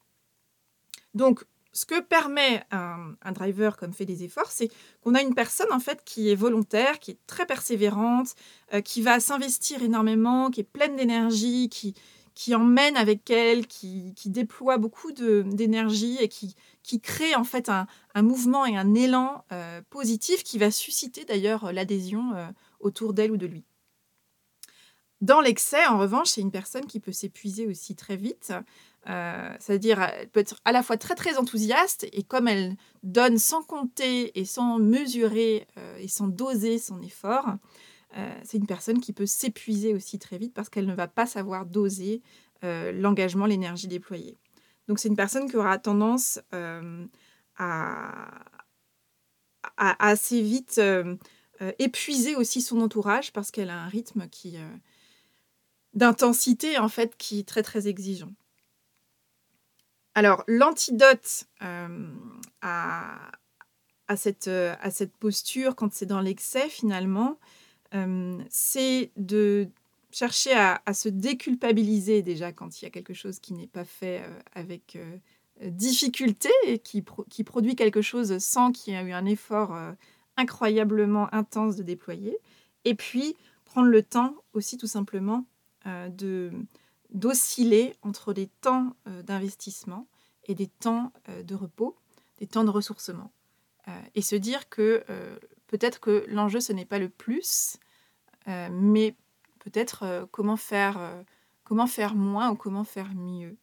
Donc, 1.15 1.45
ce 1.73 1.85
que 1.85 2.00
permet 2.00 2.65
un, 2.71 3.33
driver 3.33 3.76
comme 3.76 3.93
fait 3.93 4.07
des 4.07 4.25
efforts, 4.25 4.50
c'est 4.50 4.71
qu'on 5.03 5.15
a 5.15 5.21
une 5.21 5.35
personne 5.35 5.71
en 5.73 5.79
fait 5.79 6.03
qui 6.05 6.31
est 6.31 6.35
volontaire, 6.35 6.99
qui 7.00 7.11
est 7.11 7.19
très 7.26 7.45
persévérante, 7.45 8.35
euh, 8.73 8.81
qui 8.81 9.03
va 9.03 9.21
s'investir 9.21 9.83
énormément, 9.83 10.50
qui 10.50 10.61
est 10.61 10.65
pleine 10.65 10.97
d'énergie, 10.97 11.69
qui, 11.69 11.95
qui 12.37 12.55
emmène 12.55 12.99
avec 12.99 13.31
elle, 13.31 13.66
qui, 13.66 14.12
déploie 14.26 14.76
beaucoup 14.76 15.11
d'énergie 15.11 16.19
et 16.21 16.28
qui, 16.28 16.55
crée 17.00 17.35
en 17.35 17.45
fait 17.45 17.71
un, 17.71 17.87
mouvement 18.23 18.66
et 18.66 18.76
un 18.76 18.95
élan 18.95 19.45
euh, 19.52 19.81
positif 19.88 20.45
qui 20.45 20.59
va 20.59 20.71
susciter 20.71 21.25
d'ailleurs 21.25 21.73
l'adhésion 21.73 22.35
euh, 22.35 22.47
autour 22.78 23.14
d'elle 23.14 23.33
ou 23.33 23.38
de 23.38 23.47
lui. 23.47 23.64
Dans 25.23 25.40
l'excès, 25.40 25.87
en 25.87 25.99
revanche, 25.99 26.28
c'est 26.28 26.43
une 26.43 26.50
personne 26.50 26.85
qui 26.85 27.00
peut 27.00 27.11
s'épuiser 27.11 27.66
aussi 27.66 27.97
très 27.97 28.16
vite. 28.16 28.52
Euh, 29.09 29.57
c'est-à-dire, 29.59 30.02
elle 30.02 30.28
peut 30.28 30.40
être 30.40 30.61
à 30.66 30.73
la 30.73 30.83
fois 30.83 30.99
très 30.99 31.14
très 31.14 31.38
enthousiaste 31.38 32.07
et 32.12 32.23
comme 32.23 32.49
elle 32.49 32.76
donne 33.02 33.38
sans 33.38 33.62
compter 33.62 34.38
et 34.38 34.45
sans 34.45 34.78
mesurer 34.78 35.66
et 35.99 36.09
sans 36.09 36.28
doser 36.28 36.78
son 36.78 37.00
effort, 37.00 37.47
euh, 37.49 37.52
c'est 38.45 38.57
une 38.57 38.67
personne 38.67 39.01
qui 39.01 39.13
peut 39.13 39.27
s'épuiser 39.27 39.95
aussi 39.95 40.19
très 40.19 40.39
vite 40.39 40.55
parce 40.55 40.69
qu'elle 40.69 40.87
ne 40.87 40.95
va 40.95 41.09
pas 41.09 41.27
savoir 41.27 41.67
doser 41.67 42.23
euh, 42.65 42.93
l'engagement, 42.93 43.47
l'énergie 43.47 43.89
déployée. 43.89 44.39
Donc 44.89 44.99
c'est 44.99 45.09
une 45.09 45.17
personne 45.17 45.51
qui 45.51 45.57
aura 45.57 45.79
tendance 45.79 46.41
euh, 46.55 47.07
à, 47.57 48.29
assez 49.77 50.41
vite 50.41 50.81
épuiser 51.79 52.37
aussi 52.37 52.63
son 52.63 52.81
entourage 52.81 53.33
parce 53.33 53.51
qu'elle 53.51 53.71
a 53.71 53.83
un 53.83 53.89
rythme 53.89 54.29
qui 54.29 54.57
d'intensité 55.93 56.79
en 56.79 56.89
fait 56.89 57.17
qui 57.17 57.41
est 57.41 57.49
très 57.49 57.63
très 57.63 57.89
exigeant. 57.89 58.33
Alors, 60.15 60.45
l'antidote 60.47 61.47
à 62.61 63.19
cette 64.17 65.17
posture, 65.19 65.75
quand 65.77 65.93
c'est 65.93 66.07
dans 66.07 66.21
l'excès, 66.21 66.69
finalement, 66.69 67.39
c'est 68.49 69.11
de 69.17 69.69
chercher 70.11 70.53
à, 70.53 70.81
se 70.95 71.09
déculpabiliser 71.09 72.23
déjà 72.23 72.53
quand 72.53 72.81
il 72.81 72.87
y 72.87 72.88
a 72.88 72.91
quelque 72.91 73.15
chose 73.15 73.38
qui 73.38 73.53
n'est 73.53 73.67
pas 73.67 73.85
fait 73.85 74.23
avec 74.55 74.99
difficulté 75.62 76.50
et 76.67 76.79
qui, 76.79 77.05
qui, 77.29 77.45
produit 77.45 77.76
quelque 77.76 78.03
chose 78.03 78.38
sans 78.38 78.73
qu'il 78.73 78.95
y 78.95 78.97
ait 78.97 79.03
eu 79.03 79.12
un 79.12 79.26
effort 79.26 79.76
incroyablement 80.37 81.33
intense 81.35 81.76
de 81.76 81.83
déployer. 81.83 82.38
Et 82.85 82.95
puis, 82.95 83.37
prendre 83.65 83.88
le 83.88 84.03
temps 84.03 84.35
aussi 84.55 84.79
tout 84.79 84.87
simplement 84.87 85.45
de 85.85 86.50
d'osciller 87.11 87.95
entre 88.03 88.33
des 88.33 88.49
temps 88.61 88.97
d'investissement 89.25 90.07
et 90.45 90.55
des 90.55 90.67
temps 90.67 91.12
de 91.45 91.55
repos, 91.55 91.97
des 92.38 92.47
temps 92.47 92.65
de 92.65 92.71
ressourcement. 92.71 93.31
et 94.15 94.23
se 94.23 94.37
dire 94.37 94.69
que 94.69 95.05
peut-être 95.67 96.00
que 96.00 96.25
l'enjeu, 96.29 96.61
ce 96.61 96.73
n'est 96.73 96.85
pas 96.85 96.99
le 96.99 97.09
plus, 97.09 97.79
mais 98.47 99.15
peut-être 99.59 100.29
comment, 100.31 100.57
faire, 100.57 101.25
comment 101.65 101.87
faire 101.87 102.15
moins 102.15 102.50
ou 102.50 102.57
comment 102.57 102.85
faire 102.85 103.15
mieux? 103.15 103.57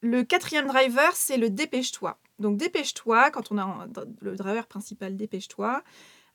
Le 0.00 0.22
quatrième 0.22 0.66
driver, 0.66 1.14
c'est 1.14 1.36
le 1.36 1.50
dépêche-toi. 1.50 2.18
Donc 2.38 2.56
dépêche-toi, 2.56 3.30
quand 3.30 3.52
on 3.52 3.58
a 3.58 3.86
le 4.20 4.36
driver 4.36 4.66
principal 4.66 5.16
dépêche-toi, 5.16 5.82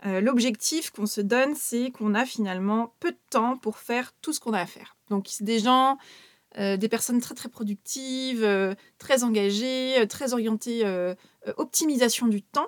euh, 0.06 0.22
l'objectif 0.22 0.92
qu'on 0.92 1.08
se 1.08 1.22
donne, 1.22 1.56
c'est 1.56 1.92
qu'on 1.92 2.14
a 2.14 2.26
finalement 2.26 2.94
peu 3.00 3.12
de 3.12 3.18
temps 3.30 3.58
pour 3.58 3.78
faire 3.78 4.14
tout 4.22 4.32
ce 4.32 4.40
qu'on 4.40 4.54
a 4.54 4.62
à 4.62 4.66
faire. 4.66 4.96
Donc, 5.10 5.28
c'est 5.30 5.44
des 5.44 5.60
gens, 5.60 5.98
euh, 6.60 6.78
des 6.78 6.88
personnes 6.88 7.20
très 7.20 7.34
très 7.34 7.50
productives, 7.50 8.44
euh, 8.44 8.76
très 9.00 9.24
engagées, 9.24 10.06
très 10.08 10.34
orientées 10.34 10.84
optimisation 11.56 12.28
du 12.28 12.44
temps. 12.44 12.68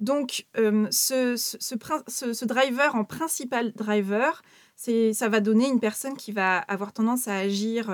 Donc, 0.00 0.46
ce, 0.90 1.36
ce, 1.36 2.44
driver 2.44 2.94
en 2.94 3.04
principal 3.04 3.72
driver, 3.72 4.42
ça 4.76 5.28
va 5.28 5.40
donner 5.40 5.68
une 5.68 5.80
personne 5.80 6.16
qui 6.16 6.32
va 6.32 6.58
avoir 6.58 6.92
tendance 6.92 7.28
à 7.28 7.36
agir, 7.36 7.92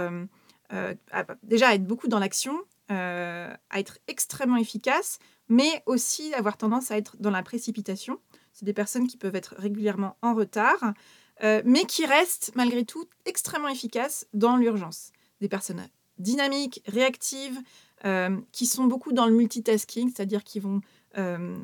déjà 1.42 1.68
à 1.68 1.74
être 1.74 1.84
beaucoup 1.84 2.06
dans 2.06 2.20
l'action, 2.20 2.56
à 2.88 3.56
être 3.74 3.98
extrêmement 4.06 4.56
efficace, 4.56 5.18
mais 5.48 5.82
aussi 5.86 6.32
avoir 6.34 6.56
tendance 6.56 6.90
à 6.90 6.96
être 6.96 7.16
dans 7.18 7.30
la 7.30 7.42
précipitation. 7.42 8.18
C'est 8.52 8.64
des 8.64 8.72
personnes 8.72 9.06
qui 9.06 9.16
peuvent 9.16 9.36
être 9.36 9.54
régulièrement 9.58 10.16
en 10.22 10.34
retard, 10.34 10.94
euh, 11.42 11.62
mais 11.64 11.84
qui 11.84 12.06
restent 12.06 12.52
malgré 12.54 12.84
tout 12.84 13.04
extrêmement 13.26 13.68
efficaces 13.68 14.26
dans 14.32 14.56
l'urgence. 14.56 15.12
Des 15.40 15.48
personnes 15.48 15.86
dynamiques, 16.18 16.82
réactives, 16.86 17.60
euh, 18.04 18.38
qui 18.52 18.66
sont 18.66 18.84
beaucoup 18.84 19.12
dans 19.12 19.26
le 19.26 19.32
multitasking, 19.32 20.10
c'est-à-dire 20.14 20.44
qui 20.44 20.60
vont 20.60 20.80
euh, 21.18 21.56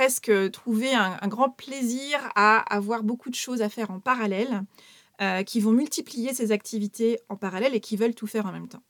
presque 0.00 0.32
trouver 0.52 0.94
un, 0.94 1.28
grand 1.28 1.50
plaisir 1.50 2.18
à 2.34 2.60
avoir 2.74 3.02
beaucoup 3.02 3.28
de 3.28 3.34
choses 3.34 3.60
à 3.60 3.68
faire 3.68 3.90
en 3.90 4.00
parallèle, 4.00 4.62
qui 5.44 5.60
vont 5.60 5.72
multiplier 5.72 6.32
ces 6.32 6.52
activités 6.52 7.20
en 7.28 7.36
parallèle 7.36 7.74
et 7.74 7.80
qui 7.80 7.96
veulent 7.98 8.14
tout 8.14 8.26
faire 8.26 8.46
en 8.46 8.52
même 8.52 8.68
temps. 8.68 8.82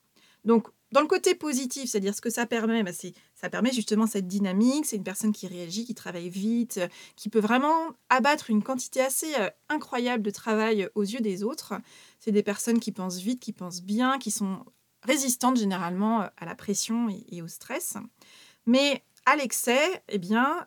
Donc, 0.45 0.69
dans 0.93 1.01
le 1.01 1.07
côté 1.07 1.35
positif, 1.35 1.91
c'est-à-dire 1.91 2.15
ce 2.15 2.21
que 2.21 2.31
ça 2.31 2.47
permet, 2.47 2.83
bah, 2.83 2.91
ça 3.35 3.51
permet 3.51 3.73
justement 3.73 4.07
cette 4.07 4.27
dynamique. 4.27 4.87
C'est 4.87 4.97
une 4.97 5.05
personne 5.05 5.33
qui 5.33 5.47
réagit, 5.47 5.85
qui 5.85 5.95
travaille 5.95 6.29
vite, 6.29 6.79
euh, 6.79 6.89
qui 7.17 7.29
peut 7.29 7.41
vraiment 7.41 7.91
abattre 8.09 8.51
une 8.51 8.63
quantité 8.63 9.01
assez 9.01 9.33
euh, 9.39 9.51
incroyable 9.69 10.23
de 10.23 10.31
travail 10.31 10.89
aux 10.95 11.03
yeux 11.03 11.21
des 11.21 11.45
autres. 11.45 11.75
C'est 12.19 12.33
des 12.33 12.43
personnes 12.43 12.81
qui 12.81 12.91
pensent 12.91 13.19
vite, 13.19 13.41
qui 13.41 13.53
pensent 13.53 13.83
bien, 13.83 14.19
qui 14.19 14.31
sont 14.31 14.65
résistantes 15.03 15.57
généralement 15.57 16.23
euh, 16.23 16.27
à 16.37 16.45
la 16.45 16.57
pression 16.57 17.09
et, 17.31 17.41
au 17.41 17.49
stress. 17.49 17.97
Mais 18.67 19.05
à 19.27 19.37
l'excès, 19.37 20.03
eh 20.09 20.19
bien, 20.19 20.67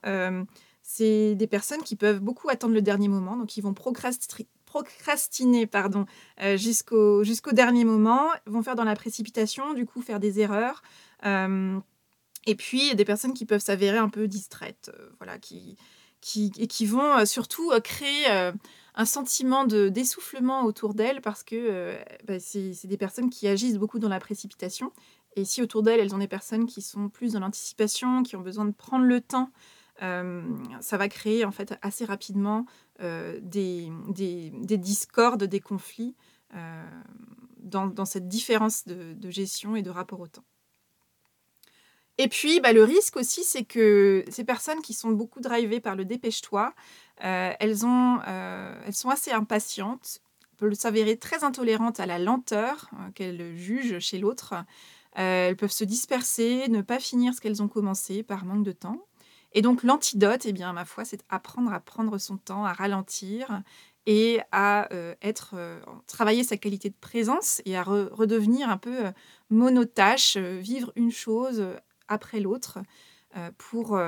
c'est 0.84 1.36
des 1.36 1.48
personnes 1.48 1.82
qui 1.82 1.96
peuvent 1.96 2.20
beaucoup 2.20 2.50
attendre 2.50 2.74
le 2.74 2.82
dernier 2.82 3.08
moment, 3.08 3.38
donc 3.38 3.56
ils 3.58 3.62
vont 3.62 3.74
procrastiner 3.74 5.66
pardon, 5.66 6.06
euh, 6.42 6.58
jusqu'au 6.58 7.24
jusqu'au 7.24 7.54
dernier 7.54 7.86
moment, 7.86 8.28
vont 8.46 8.62
faire 8.62 8.76
dans 8.76 8.84
la 8.84 8.96
précipitation, 8.96 9.74
du 9.74 9.86
coup 9.86 10.02
faire 10.02 10.20
des 10.20 10.42
erreurs. 10.42 10.84
Euh, 11.26 11.80
et 12.46 12.56
puis 12.56 12.94
des 12.96 13.06
personnes 13.06 13.34
qui 13.34 13.46
peuvent 13.46 13.62
s'avérer 13.62 13.98
un 13.98 14.10
peu 14.10 14.28
distraites, 14.28 14.92
euh, 14.94 15.10
voilà, 15.20 15.38
qui, 15.40 15.78
qui, 16.20 16.52
et 16.58 16.68
qui 16.68 16.86
vont 16.86 17.26
surtout 17.26 17.72
créer 17.82 18.28
un 18.96 19.06
sentiment 19.06 19.66
de 19.66 19.88
d'essoufflement 19.88 20.66
autour 20.66 20.94
d'elles 20.94 21.22
parce 21.22 21.44
que 21.44 21.96
bah, 22.28 22.40
c'est 22.40 22.86
des 22.86 22.98
personnes 22.98 23.30
qui 23.30 23.48
agissent 23.48 23.78
beaucoup 23.78 24.00
dans 24.00 24.10
la 24.10 24.20
précipitation. 24.20 24.92
Et 25.36 25.46
si 25.46 25.62
autour 25.62 25.84
d'elles, 25.84 26.00
elles 26.00 26.14
ont 26.14 26.20
des 26.20 26.28
personnes 26.28 26.66
qui 26.66 26.82
sont 26.82 27.10
plus 27.10 27.34
dans 27.34 27.40
l'anticipation, 27.40 28.24
qui 28.24 28.36
ont 28.36 28.42
besoin 28.42 28.66
de 28.66 28.72
prendre 28.72 29.06
le 29.06 29.22
temps 29.22 29.52
ça 30.00 30.98
va 30.98 31.08
créer 31.08 31.46
en 31.46 31.52
fait 31.52 31.78
assez 31.82 32.06
rapidement 32.06 32.66
des, 33.00 33.92
des, 34.10 34.78
discordes, 34.78 35.44
des 35.44 35.60
conflits 35.60 36.16
dans, 37.60 38.06
cette 38.06 38.28
différence 38.28 38.86
de, 38.86 39.30
gestion 39.30 39.76
et 39.76 39.82
de 39.82 39.90
rapport 39.90 40.20
au 40.20 40.28
temps. 40.28 40.46
Et 42.20 42.28
puis, 42.28 42.60
bah, 42.60 42.74
le 42.74 42.84
risque 42.84 43.18
aussi, 43.18 43.44
c'est 43.44 43.64
que 43.64 44.24
ces 44.30 44.44
personnes 44.44 44.82
qui 44.82 44.94
sont 44.94 45.10
beaucoup 45.12 45.42
drivées 45.42 45.80
par 45.80 45.96
le 45.96 46.06
dépêche-toi, 46.06 46.74
elles, 47.18 47.86
ont, 47.86 48.20
elles 48.86 48.94
sont 48.94 49.10
assez 49.10 49.32
impatientes, 49.32 50.20
peuvent 50.58 50.74
s'avérer 50.74 51.18
très 51.18 51.44
intolérantes 51.44 52.00
à 52.00 52.06
la 52.06 52.20
lenteur 52.20 52.90
qu'elles 53.16 53.56
jugent 53.58 54.00
chez 54.00 54.20
l'autre. 54.20 54.54
Elles 55.16 55.56
peuvent 55.56 55.72
se 55.72 55.84
disperser, 55.84 56.68
ne 56.70 56.82
pas 56.82 57.00
finir 57.00 57.34
ce 57.34 57.42
qu'elles 57.42 57.62
ont 57.62 57.68
commencé 57.68 58.24
par 58.24 58.46
manque 58.46 58.64
de 58.64 58.72
temps. 58.72 59.06
Et 59.54 59.62
donc 59.62 59.84
l'antidote, 59.84 60.46
eh 60.46 60.54
bien, 60.54 60.74
ma 60.74 60.86
foi, 60.86 61.06
c'est 61.06 61.24
apprendre 61.30 61.72
à 61.72 61.80
prendre 61.80 62.18
son 62.18 62.38
temps, 62.38 62.66
à 62.66 62.74
ralentir 62.74 63.62
et 64.06 64.42
à 64.52 64.92
euh, 64.94 65.16
être, 65.22 65.52
euh, 65.56 65.80
travailler 66.08 66.44
sa 66.44 66.58
qualité 66.58 66.90
de 66.90 66.96
présence 67.00 67.62
et 67.66 67.78
à 67.78 67.84
redevenir 67.84 68.70
un 68.70 68.78
peu 68.78 69.06
euh, 69.06 69.12
monotache, 69.50 70.38
vivre 70.38 70.92
une 70.96 71.12
chose 71.12 71.66
après 72.08 72.40
l'autre 72.40 72.80
pour, 73.58 74.00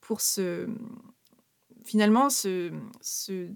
pour 0.00 0.20
se, 0.20 0.68
finalement 1.82 2.30
se, 2.30 2.70
se, 3.00 3.48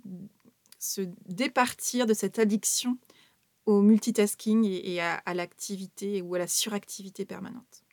se, 0.80 1.02
départir 1.26 2.06
de 2.06 2.14
cette 2.14 2.40
addiction 2.40 2.98
multitasking 3.68 4.64
et, 4.64 5.00
à 5.00 5.34
l'activité 5.34 6.22
ou 6.22 6.34
à 6.34 6.38
la 6.38 6.48
suractivité 6.48 7.24
permanente. 7.24 7.84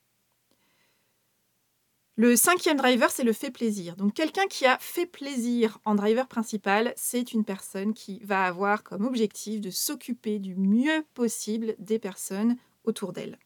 Le 2.18 2.38
cinquième 2.38 2.78
driver, 2.78 3.12
c'est 3.12 3.26
le 3.26 3.34
fait 3.34 3.52
plaisir. 3.52 3.98
Donc 3.98 4.14
quelqu'un 4.14 4.48
qui 4.48 4.66
a 4.66 4.78
fait 4.80 5.06
plaisir 5.06 5.80
en 5.84 5.96
driver 5.96 6.28
principal, 6.28 6.94
c'est 6.96 7.34
une 7.34 7.44
personne 7.44 7.94
qui 7.94 8.20
va 8.24 8.46
avoir 8.46 8.84
comme 8.84 9.06
objectif 9.06 9.60
de 9.60 9.70
s'occuper 9.70 10.40
du 10.40 10.56
mieux 10.56 11.04
possible 11.14 11.76
des 11.78 12.00
personnes 12.00 12.56
autour 12.86 13.12
d'elle. 13.12 13.38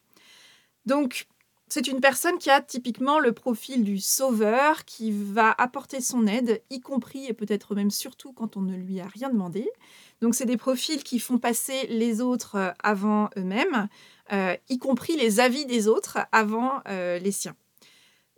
Donc 0.85 1.25
c'est 1.67 1.87
une 1.87 1.99
personne 1.99 2.37
qui 2.37 2.51
a 2.51 2.61
typiquement 2.61 3.19
le 3.19 3.31
profil 3.31 3.83
du 3.83 3.99
sauveur, 3.99 4.85
qui 4.85 5.11
va 5.11 5.51
apporter 5.57 5.99
son 5.99 6.27
aide, 6.27 6.61
y 6.69 6.79
compris 6.79 7.25
et 7.25 7.33
peut-être 7.33 7.73
même 7.73 7.91
surtout 7.91 8.33
quand 8.33 8.55
on 8.55 8.61
ne 8.61 8.75
lui 8.75 8.99
a 8.99 9.07
rien 9.07 9.29
demandé. 9.29 9.67
Donc 10.21 10.35
c'est 10.35 10.45
des 10.45 10.57
profils 10.57 11.03
qui 11.03 11.19
font 11.19 11.37
passer 11.37 11.87
les 11.87 12.21
autres 12.21 12.55
euh, 12.55 12.71
avant 12.83 13.29
eux-mêmes, 13.37 13.87
euh, 14.33 14.55
y 14.69 14.77
compris 14.77 15.15
les 15.15 15.39
avis 15.39 15.65
des 15.65 15.87
autres 15.87 16.19
avant 16.31 16.81
euh, 16.87 17.19
les 17.19 17.31
siens. 17.31 17.55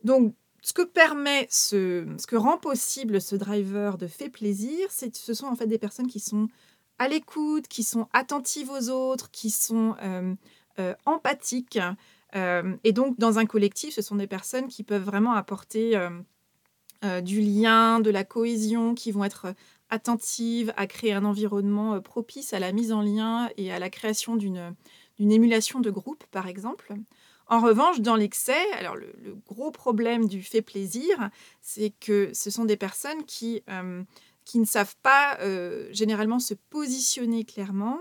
Donc, 0.04 0.36
ce 0.62 0.74
que 0.74 0.84
permet, 0.84 1.48
ce, 1.50 2.06
ce 2.18 2.28
que 2.28 2.36
rend 2.36 2.58
possible 2.58 3.20
ce 3.20 3.36
driver 3.36 3.98
de 3.98 4.08
fait 4.08 4.30
plaisir, 4.30 4.88
c'est 4.92 5.16
ce 5.16 5.34
sont 5.34 5.48
en 5.48 5.56
fait 5.56 5.66
des 5.66 5.80
personnes 5.80 6.08
qui 6.08 6.20
sont 6.20 6.50
à 7.00 7.08
l'écoute, 7.08 7.68
qui 7.68 7.82
sont 7.82 8.08
attentives 8.14 8.70
aux 8.70 8.90
autres, 8.90 9.32
qui 9.32 9.50
sont 9.50 9.96
empathiques. 11.08 11.80
Et 12.36 12.92
donc, 12.94 13.18
dans 13.18 13.40
un 13.40 13.48
collectif, 13.48 13.96
ce 13.96 14.04
sont 14.04 14.16
des 14.16 14.28
personnes 14.28 14.68
qui 14.68 14.84
peuvent 14.84 15.02
vraiment 15.02 15.34
apporter 15.34 16.00
du 17.24 17.42
lien, 17.42 18.00
de 18.00 18.12
la 18.12 18.24
cohésion, 18.24 18.94
qui 18.94 19.12
vont 19.12 19.24
être 19.24 19.56
attentives 19.92 20.74
à 20.78 20.88
créer 20.88 21.14
un 21.14 21.26
environnement 21.26 22.02
propice 22.02 22.54
à 22.54 22.60
la 22.60 22.72
mise 22.72 22.92
en 22.92 23.02
lien 23.02 23.50
et 23.58 23.72
à 23.72 23.78
la 23.78 23.90
création 23.90 24.36
d'une 24.36 24.74
émulation 25.20 25.80
de 25.80 25.92
groupe, 25.92 26.24
par 26.32 26.48
exemple. 26.48 26.96
En 27.52 27.60
revanche, 27.60 28.00
dans 28.00 28.16
l'excès, 28.16 28.72
alors 28.80 28.96
le, 28.96 29.14
gros 29.46 29.72
problème 29.72 30.26
du 30.26 30.42
fait 30.42 30.62
plaisir, 30.62 31.30
c'est 31.62 31.90
que 32.00 32.30
ce 32.34 32.50
sont 32.50 32.64
des 32.64 32.78
personnes 32.78 33.26
qui, 33.26 33.62
euh, 33.70 34.04
qui 34.46 34.58
ne 34.58 34.66
savent 34.66 34.96
pas 35.04 35.38
euh, 35.42 35.90
généralement 35.92 36.40
se 36.40 36.54
positionner 36.54 37.44
clairement 37.44 38.00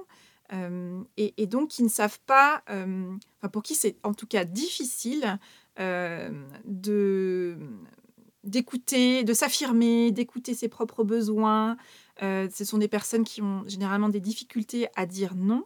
euh, 0.52 1.02
et, 1.16 1.48
donc 1.48 1.70
qui 1.70 1.82
ne 1.82 1.88
savent 1.88 2.20
pas, 2.26 2.62
enfin 2.68 3.48
pour 3.52 3.64
qui 3.64 3.74
c'est 3.74 3.96
en 4.04 4.14
tout 4.14 4.28
cas 4.28 4.44
difficile 4.44 5.40
de 5.76 7.58
d'écouter, 8.44 9.24
de 9.24 9.32
s'affirmer, 9.34 10.12
d'écouter 10.12 10.54
ses 10.54 10.68
propres 10.68 11.04
besoins. 11.04 11.76
ce 12.20 12.64
sont 12.64 12.78
des 12.78 12.88
personnes 12.88 13.24
qui 13.24 13.42
ont 13.42 13.64
généralement 13.66 14.08
des 14.08 14.20
difficultés 14.20 14.88
à 14.96 15.06
dire 15.06 15.34
non 15.34 15.64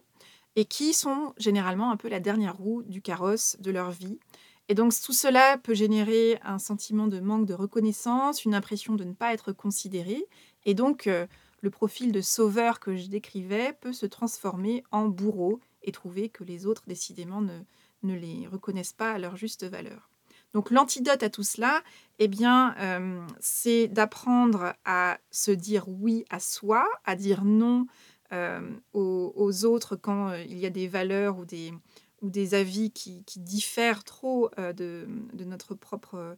et 0.55 0.65
qui 0.65 0.93
sont 0.93 1.33
généralement 1.37 1.91
un 1.91 1.97
peu 1.97 2.07
la 2.07 2.19
dernière 2.19 2.57
roue 2.57 2.83
du 2.83 3.01
carrosse 3.01 3.57
de 3.59 3.71
leur 3.71 3.91
vie. 3.91 4.19
Et 4.67 4.73
donc 4.73 4.93
tout 4.99 5.13
cela 5.13 5.57
peut 5.57 5.75
générer 5.75 6.39
un 6.43 6.57
sentiment 6.57 7.07
de 7.07 7.19
manque 7.19 7.45
de 7.45 7.53
reconnaissance, 7.53 8.45
une 8.45 8.55
impression 8.55 8.95
de 8.95 9.03
ne 9.03 9.13
pas 9.13 9.33
être 9.33 9.51
considéré, 9.51 10.25
et 10.65 10.73
donc 10.73 11.05
euh, 11.05 11.27
le 11.61 11.69
profil 11.69 12.11
de 12.11 12.21
sauveur 12.21 12.79
que 12.79 12.95
je 12.95 13.07
décrivais 13.07 13.73
peut 13.79 13.93
se 13.93 14.07
transformer 14.07 14.83
en 14.91 15.07
bourreau 15.07 15.59
et 15.83 15.91
trouver 15.91 16.29
que 16.29 16.43
les 16.43 16.65
autres 16.65 16.83
décidément 16.87 17.41
ne, 17.41 17.59
ne 18.01 18.15
les 18.15 18.47
reconnaissent 18.47 18.93
pas 18.93 19.11
à 19.11 19.19
leur 19.19 19.35
juste 19.35 19.65
valeur. 19.65 20.09
Donc 20.55 20.71
l'antidote 20.71 21.21
à 21.21 21.29
tout 21.29 21.43
cela, 21.43 21.83
eh 22.17 22.29
bien, 22.29 22.77
euh, 22.77 23.27
c'est 23.41 23.89
d'apprendre 23.89 24.73
à 24.85 25.19
se 25.29 25.51
dire 25.51 25.89
oui 25.89 26.23
à 26.29 26.39
soi, 26.39 26.87
à 27.03 27.17
dire 27.17 27.43
non 27.43 27.87
euh, 28.31 28.61
aux, 28.93 29.65
autres 29.65 29.97
quand 29.97 30.29
euh, 30.29 30.41
il 30.43 30.57
y 30.57 30.65
a 30.65 30.69
des 30.69 30.87
valeurs 30.87 31.37
ou 31.37 31.43
des, 31.43 31.73
ou 32.21 32.29
des 32.29 32.53
avis 32.53 32.91
qui, 32.91 33.21
diffèrent 33.35 34.05
trop 34.05 34.49
de, 34.57 35.05
notre 35.43 35.75
propre... 35.75 36.37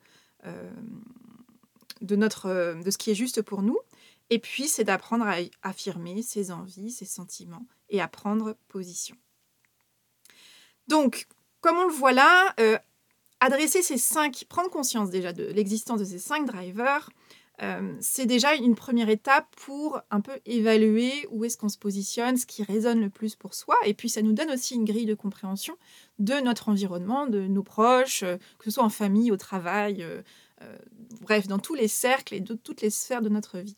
de, 2.01 2.15
notre, 2.15 2.81
de 2.83 2.89
ce 2.89 2.97
qui 2.97 3.11
est 3.11 3.15
juste 3.15 3.43
pour 3.43 3.61
nous. 3.61 3.77
Et 4.31 4.39
puis, 4.39 4.67
c'est 4.67 4.83
d'apprendre 4.83 5.27
à 5.27 5.35
affirmer 5.61 6.23
ses 6.23 6.49
envies, 6.49 6.89
ses 6.89 7.05
sentiments 7.05 7.67
et 7.89 8.01
à 8.01 8.07
prendre 8.07 8.57
position. 8.67 9.15
Donc, 10.87 11.27
comme 11.61 11.77
on 11.77 11.85
le 11.85 11.93
voit 11.93 12.13
là, 12.13 12.55
adresser 13.39 13.81
ces 13.81 13.97
cinq, 13.97 14.45
prendre 14.49 14.69
conscience 14.69 15.09
déjà 15.09 15.33
de 15.33 15.45
l'existence 15.45 15.99
de 15.99 16.05
ces 16.05 16.19
cinq 16.19 16.45
drivers, 16.45 17.09
euh, 17.63 17.95
c'est 17.99 18.27
déjà 18.27 18.53
une 18.53 18.75
première 18.75 19.09
étape 19.09 19.47
pour 19.55 19.99
un 20.11 20.21
peu 20.21 20.33
évaluer 20.45 21.11
où 21.31 21.43
est-ce 21.43 21.57
qu'on 21.57 21.69
se 21.69 21.77
positionne, 21.77 22.37
ce 22.37 22.45
qui 22.45 22.63
résonne 22.63 23.01
le 23.01 23.09
plus 23.09 23.35
pour 23.35 23.55
soi. 23.55 23.75
Et 23.85 23.95
puis 23.95 24.09
ça 24.09 24.21
nous 24.21 24.33
donne 24.33 24.51
aussi 24.51 24.75
une 24.75 24.85
grille 24.85 25.07
de 25.07 25.15
compréhension 25.15 25.75
de 26.19 26.35
notre 26.35 26.69
environnement, 26.69 27.25
de 27.25 27.47
nos 27.47 27.63
proches, 27.63 28.21
euh, 28.23 28.37
que 28.59 28.65
ce 28.65 28.71
soit 28.71 28.83
en 28.83 28.89
famille, 28.89 29.31
au 29.31 29.37
travail, 29.37 30.03
euh, 30.03 30.21
bref, 31.21 31.47
dans 31.47 31.59
tous 31.59 31.75
les 31.75 31.87
cercles 31.87 32.35
et 32.35 32.39
de 32.39 32.53
toutes 32.53 32.81
les 32.81 32.91
sphères 32.91 33.21
de 33.21 33.29
notre 33.29 33.57
vie. 33.59 33.77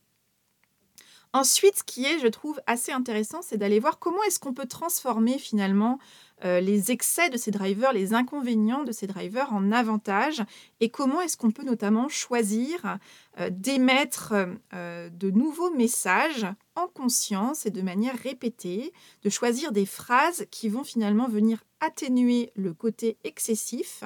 Ensuite, 1.32 1.78
ce 1.78 1.84
qui 1.84 2.06
est, 2.06 2.20
je 2.20 2.28
trouve, 2.28 2.60
assez 2.66 2.92
intéressant, 2.92 3.42
c'est 3.44 3.58
d'aller 3.58 3.80
voir 3.80 4.00
comment 4.00 4.22
est-ce 4.24 4.40
qu'on 4.40 4.54
peut 4.54 4.66
transformer 4.66 5.38
finalement 5.38 6.00
euh, 6.46 6.62
les 6.62 6.92
excès 6.92 7.30
de 7.30 7.38
ces 7.38 7.52
drivers, 7.52 7.92
les 7.92 8.14
inconvénients 8.14 8.84
de 8.84 8.92
ces 8.92 9.08
drivers 9.08 9.52
en 9.52 9.72
avantages 9.72 10.42
et 10.80 10.90
comment 10.90 11.22
est-ce 11.22 11.36
qu'on 11.36 11.52
peut 11.52 11.64
notamment 11.64 12.08
choisir 12.08 12.98
euh, 13.40 13.50
d'émettre 13.52 14.34
euh, 14.74 15.10
de 15.10 15.32
nouveaux 15.32 15.72
messages 15.72 16.46
en 16.76 16.88
conscience 16.88 17.66
et 17.66 17.72
de 17.72 17.82
manière 17.82 18.18
répétée, 18.18 18.94
de 19.24 19.30
choisir 19.30 19.74
des 19.74 19.86
phrases 19.86 20.46
qui 20.50 20.70
vont 20.70 20.86
finalement 20.86 21.28
venir 21.28 21.64
atténuer 21.82 22.52
le 22.56 22.74
côté 22.74 23.18
excessif 23.24 24.04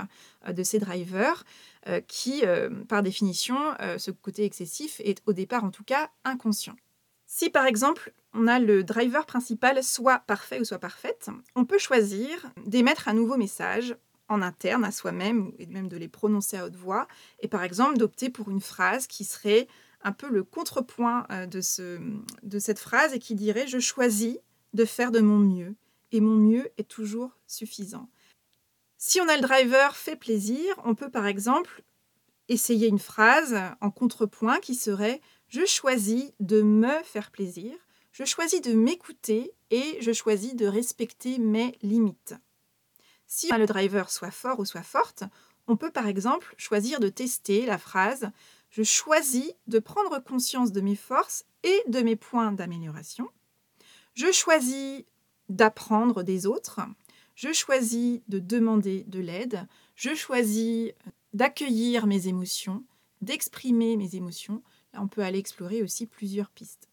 de 0.47 0.63
ces 0.63 0.79
drivers 0.79 1.43
qui, 2.07 2.43
par 2.87 3.03
définition, 3.03 3.57
ce 3.97 4.11
côté 4.11 4.45
excessif 4.45 5.01
est 5.03 5.21
au 5.25 5.33
départ 5.33 5.63
en 5.63 5.71
tout 5.71 5.83
cas 5.83 6.09
inconscient. 6.23 6.75
Si 7.27 7.49
par 7.49 7.65
exemple 7.65 8.13
on 8.33 8.47
a 8.47 8.59
le 8.59 8.83
driver 8.83 9.25
principal 9.25 9.83
soit 9.83 10.19
parfait 10.19 10.59
ou 10.59 10.65
soit 10.65 10.79
parfaite, 10.79 11.29
on 11.55 11.65
peut 11.65 11.77
choisir 11.77 12.27
d'émettre 12.65 13.07
un 13.07 13.13
nouveau 13.13 13.37
message 13.37 13.95
en 14.29 14.41
interne 14.41 14.83
à 14.83 14.91
soi-même 14.91 15.51
et 15.59 15.65
même 15.67 15.87
de 15.87 15.97
les 15.97 16.07
prononcer 16.07 16.57
à 16.57 16.65
haute 16.65 16.75
voix 16.75 17.07
et 17.39 17.47
par 17.47 17.63
exemple 17.63 17.97
d'opter 17.97 18.29
pour 18.29 18.49
une 18.49 18.61
phrase 18.61 19.07
qui 19.07 19.25
serait 19.25 19.67
un 20.01 20.11
peu 20.11 20.29
le 20.29 20.43
contrepoint 20.43 21.25
euh, 21.31 21.45
de, 21.45 21.61
ce, 21.61 21.99
de 22.41 22.59
cette 22.59 22.79
phrase 22.79 23.13
et 23.13 23.19
qui 23.19 23.35
dirait 23.35 23.67
je 23.67 23.79
choisis 23.79 24.37
de 24.73 24.85
faire 24.85 25.11
de 25.11 25.19
mon 25.19 25.37
mieux 25.37 25.75
et 26.11 26.21
mon 26.21 26.35
mieux 26.35 26.69
est 26.77 26.87
toujours 26.87 27.37
suffisant. 27.47 28.09
Si 28.97 29.19
on 29.19 29.27
a 29.27 29.35
le 29.35 29.41
driver 29.41 29.95
fait 29.95 30.15
plaisir, 30.15 30.65
on 30.85 30.95
peut 30.95 31.09
par 31.09 31.27
exemple 31.27 31.83
essayer 32.49 32.87
une 32.87 32.99
phrase 32.99 33.55
en 33.81 33.91
contrepoint 33.91 34.59
qui 34.59 34.75
serait 34.75 35.21
je 35.47 35.65
choisis 35.65 36.31
de 36.39 36.61
me 36.61 37.03
faire 37.03 37.29
plaisir, 37.29 37.73
je 38.13 38.23
choisis 38.23 38.61
de 38.61 38.73
m'écouter 38.73 39.51
et 39.71 39.97
je 39.99 40.13
choisis 40.13 40.55
de 40.55 40.65
respecter 40.65 41.39
mes 41.39 41.77
limites. 41.81 42.35
Si 43.27 43.49
le 43.51 43.65
driver 43.65 44.09
soit 44.09 44.31
fort 44.31 44.59
ou 44.59 44.65
soit 44.65 44.83
forte, 44.83 45.23
on 45.67 45.75
peut 45.75 45.91
par 45.91 46.07
exemple 46.07 46.53
choisir 46.57 46.99
de 46.99 47.09
tester 47.09 47.65
la 47.65 47.77
phrase 47.77 48.31
Je 48.69 48.83
choisis 48.83 49.51
de 49.67 49.79
prendre 49.79 50.19
conscience 50.19 50.71
de 50.71 50.81
mes 50.81 50.95
forces 50.95 51.45
et 51.63 51.83
de 51.87 52.01
mes 52.01 52.15
points 52.15 52.51
d'amélioration. 52.51 53.27
Je 54.13 54.31
choisis 54.31 55.03
d'apprendre 55.49 56.23
des 56.23 56.45
autres. 56.45 56.79
Je 57.35 57.51
choisis 57.51 58.21
de 58.27 58.39
demander 58.39 59.03
de 59.07 59.19
l'aide. 59.19 59.67
Je 59.95 60.13
choisis 60.13 60.91
d'accueillir 61.33 62.05
mes 62.05 62.27
émotions, 62.27 62.83
d'exprimer 63.21 63.97
mes 63.97 64.15
émotions 64.15 64.61
on 64.97 65.07
peut 65.07 65.23
aller 65.23 65.39
explorer 65.39 65.81
aussi 65.81 66.05
plusieurs 66.05 66.49
pistes. 66.49 66.89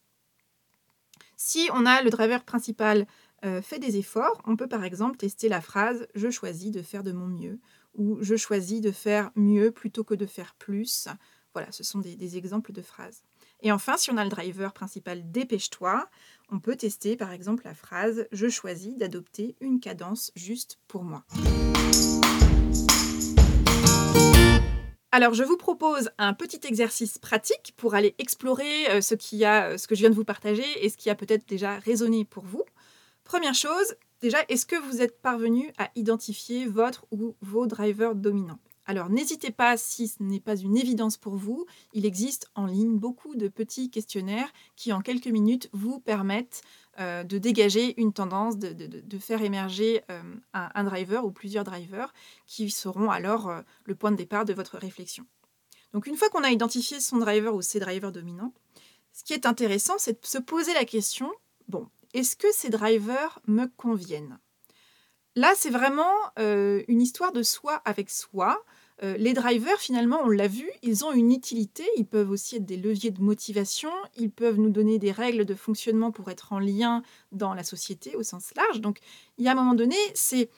Si 1.42 1.70
on 1.72 1.86
a 1.86 2.02
le 2.02 2.10
driver 2.10 2.44
principal 2.44 3.06
euh, 3.46 3.62
fait 3.62 3.78
des 3.78 3.96
efforts, 3.96 4.42
on 4.44 4.56
peut 4.56 4.66
par 4.66 4.84
exemple 4.84 5.16
tester 5.16 5.48
la 5.48 5.62
phrase 5.62 6.06
je 6.14 6.28
choisis 6.28 6.70
de 6.70 6.82
faire 6.82 7.02
de 7.02 7.12
mon 7.12 7.28
mieux 7.28 7.58
ou 7.94 8.18
je 8.20 8.36
choisis 8.36 8.82
de 8.82 8.90
faire 8.90 9.30
mieux 9.36 9.70
plutôt 9.70 10.04
que 10.04 10.14
de 10.14 10.26
faire 10.26 10.54
plus. 10.58 11.08
Voilà, 11.54 11.72
ce 11.72 11.82
sont 11.82 12.00
des 12.00 12.36
exemples 12.36 12.72
de 12.72 12.82
phrases. 12.82 13.22
Et 13.62 13.72
enfin, 13.72 13.96
si 13.96 14.10
on 14.10 14.18
a 14.18 14.24
le 14.24 14.28
driver 14.28 14.74
principal 14.74 15.32
dépêche-toi, 15.32 16.10
on 16.50 16.60
peut 16.60 16.76
tester 16.76 17.16
par 17.16 17.32
exemple 17.32 17.64
la 17.64 17.74
phrase 17.74 18.26
je 18.32 18.48
choisis 18.50 18.98
d'adopter 18.98 19.56
une 19.62 19.80
cadence 19.80 20.32
juste 20.36 20.78
pour 20.88 21.04
moi. 21.04 21.24
Alors, 25.12 25.34
je 25.34 25.42
vous 25.42 25.56
propose 25.56 26.10
un 26.18 26.34
petit 26.34 26.60
exercice 26.68 27.18
pratique 27.18 27.74
pour 27.76 27.96
aller 27.96 28.14
explorer 28.18 28.88
euh, 28.90 29.00
a, 29.44 29.76
ce 29.76 29.86
que 29.88 29.96
je 29.96 30.00
viens 30.02 30.10
de 30.10 30.14
vous 30.14 30.24
partager 30.24 30.64
et 30.84 30.88
ce 30.88 30.96
qui 30.96 31.10
a 31.10 31.16
peut-être 31.16 31.48
déjà 31.48 31.80
résonné 31.80 32.24
pour 32.24 32.44
vous. 32.44 32.62
Première 33.24 33.54
chose, 33.54 33.96
déjà, 34.20 34.38
est-ce 34.48 34.66
que 34.66 34.76
vous 34.76 35.02
êtes 35.02 35.20
parvenu 35.20 35.72
à 35.78 35.90
identifier 35.96 36.66
votre 36.66 37.06
ou 37.10 37.34
vos 37.40 37.66
drivers 37.66 38.14
dominants? 38.14 38.60
Alors 38.86 39.08
n'hésitez 39.08 39.50
pas, 39.50 39.76
si 39.76 40.08
ce 40.08 40.22
n'est 40.22 40.40
pas 40.40 40.56
une 40.56 40.76
évidence 40.76 41.16
pour 41.16 41.36
vous, 41.36 41.66
il 41.92 42.06
existe 42.06 42.48
en 42.54 42.66
ligne 42.66 42.98
beaucoup 42.98 43.36
de 43.36 43.46
petits 43.48 43.90
questionnaires 43.90 44.52
qui 44.74 44.92
en 44.92 45.00
quelques 45.00 45.28
minutes 45.28 45.70
vous 45.72 46.00
permettent 46.00 46.62
euh, 47.00 47.24
de 47.24 47.38
dégager 47.38 47.98
une 47.98 48.12
tendance, 48.12 48.58
de, 48.58 49.18
faire 49.18 49.40
émerger 49.40 50.02
euh, 50.10 50.20
un, 50.52 50.84
driver 50.84 51.24
ou 51.24 51.30
plusieurs 51.30 51.64
drivers 51.64 52.12
qui 52.46 52.68
seront 52.68 53.10
alors 53.10 53.48
euh, 53.48 53.62
le 53.84 53.94
point 53.94 54.10
de 54.10 54.16
départ 54.16 54.44
de 54.44 54.52
votre 54.52 54.76
réflexion. 54.76 55.24
Donc 55.94 56.06
une 56.06 56.16
fois 56.16 56.28
qu'on 56.28 56.44
a 56.44 56.50
identifié 56.50 57.00
son 57.00 57.16
driver 57.16 57.54
ou 57.54 57.62
ses 57.62 57.80
drivers 57.80 58.12
dominants, 58.12 58.52
ce 59.14 59.24
qui 59.24 59.32
est 59.32 59.46
intéressant, 59.46 59.94
c'est 59.96 60.20
de 60.20 60.26
se 60.26 60.36
poser 60.36 60.74
la 60.74 60.84
question, 60.84 61.32
bon, 61.68 61.88
est-ce 62.12 62.36
que 62.36 62.52
ces 62.52 62.68
drivers 62.68 63.38
me 63.46 63.64
conviennent? 63.78 64.38
Là, 65.36 65.54
c'est 65.56 65.70
vraiment 65.70 66.12
une 66.36 67.00
histoire 67.00 67.32
de 67.32 67.42
soi 67.42 67.76
avec 67.86 68.10
soi. 68.10 68.62
Euh, 69.02 69.16
les 69.16 69.32
drivers, 69.32 69.78
finalement, 69.78 70.20
on 70.22 70.28
l'a 70.28 70.46
vu, 70.46 70.68
ils 70.82 71.06
ont 71.06 71.12
une 71.12 71.32
utilité, 71.32 71.84
ils 71.96 72.06
peuvent 72.06 72.30
aussi 72.30 72.56
être 72.56 72.66
des 72.66 72.76
leviers 72.76 73.10
de 73.10 73.22
motivation, 73.22 73.90
ils 74.18 74.30
peuvent 74.30 74.58
nous 74.58 74.68
donner 74.68 74.98
des 74.98 75.10
règles 75.10 75.46
de 75.46 75.54
fonctionnement 75.54 76.10
pour 76.10 76.30
être 76.30 76.52
en 76.52 76.58
lien 76.58 77.02
dans 77.32 77.54
la 77.54 77.64
société 77.64 78.14
au 78.14 78.22
sens 78.22 78.52
large. 78.54 78.80
Donc, 78.80 78.98
il 79.38 79.44
y 79.44 79.48
a 79.48 79.52
un 79.52 79.54
moment 79.54 79.74
donné, 79.74 79.96
ces, 80.12 80.50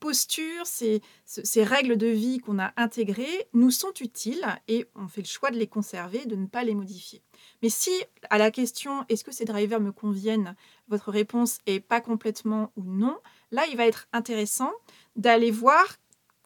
postures, 0.00 0.64
ces, 0.64 1.02
ces, 1.26 1.64
règles 1.64 1.98
de 1.98 2.06
vie 2.06 2.38
qu'on 2.38 2.58
a 2.58 2.72
intégrées 2.78 3.48
nous 3.52 3.70
sont 3.70 3.92
utiles 4.00 4.46
et 4.68 4.86
on 4.94 5.06
fait 5.06 5.20
le 5.20 5.26
choix 5.26 5.50
de 5.50 5.58
les 5.58 5.66
conserver, 5.66 6.24
de 6.24 6.36
ne 6.36 6.46
pas 6.46 6.64
les 6.64 6.74
modifier. 6.74 7.22
Mais 7.62 7.68
si 7.68 7.90
à 8.30 8.38
la 8.38 8.50
question 8.50 9.04
est-ce 9.10 9.24
que 9.24 9.32
ces 9.32 9.44
drivers 9.44 9.80
me 9.80 9.92
conviennent, 9.92 10.56
votre 10.88 11.10
réponse 11.10 11.58
est 11.66 11.80
pas 11.80 12.00
complètement 12.00 12.72
ou 12.76 12.84
non, 12.84 13.18
là, 13.50 13.64
il 13.70 13.76
va 13.76 13.86
être 13.86 14.08
intéressant 14.12 14.72
d'aller 15.16 15.50
voir 15.50 15.98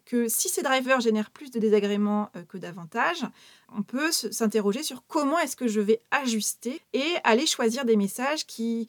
que 0.06 0.28
si 0.28 0.48
ces 0.48 0.62
drivers 0.62 1.00
génèrent 1.00 1.30
plus 1.30 1.50
de 1.50 1.58
désagréments 1.58 2.30
euh, 2.36 2.44
que 2.44 2.56
d'avantages, 2.56 3.26
on 3.76 3.82
peut 3.82 4.12
s'interroger 4.12 4.82
sur 4.82 5.04
comment 5.06 5.38
est-ce 5.38 5.56
que 5.56 5.68
je 5.68 5.80
vais 5.80 6.00
ajuster 6.10 6.80
et 6.94 7.04
aller 7.24 7.44
choisir 7.44 7.84
des 7.84 7.96
messages 7.96 8.46
qui, 8.46 8.88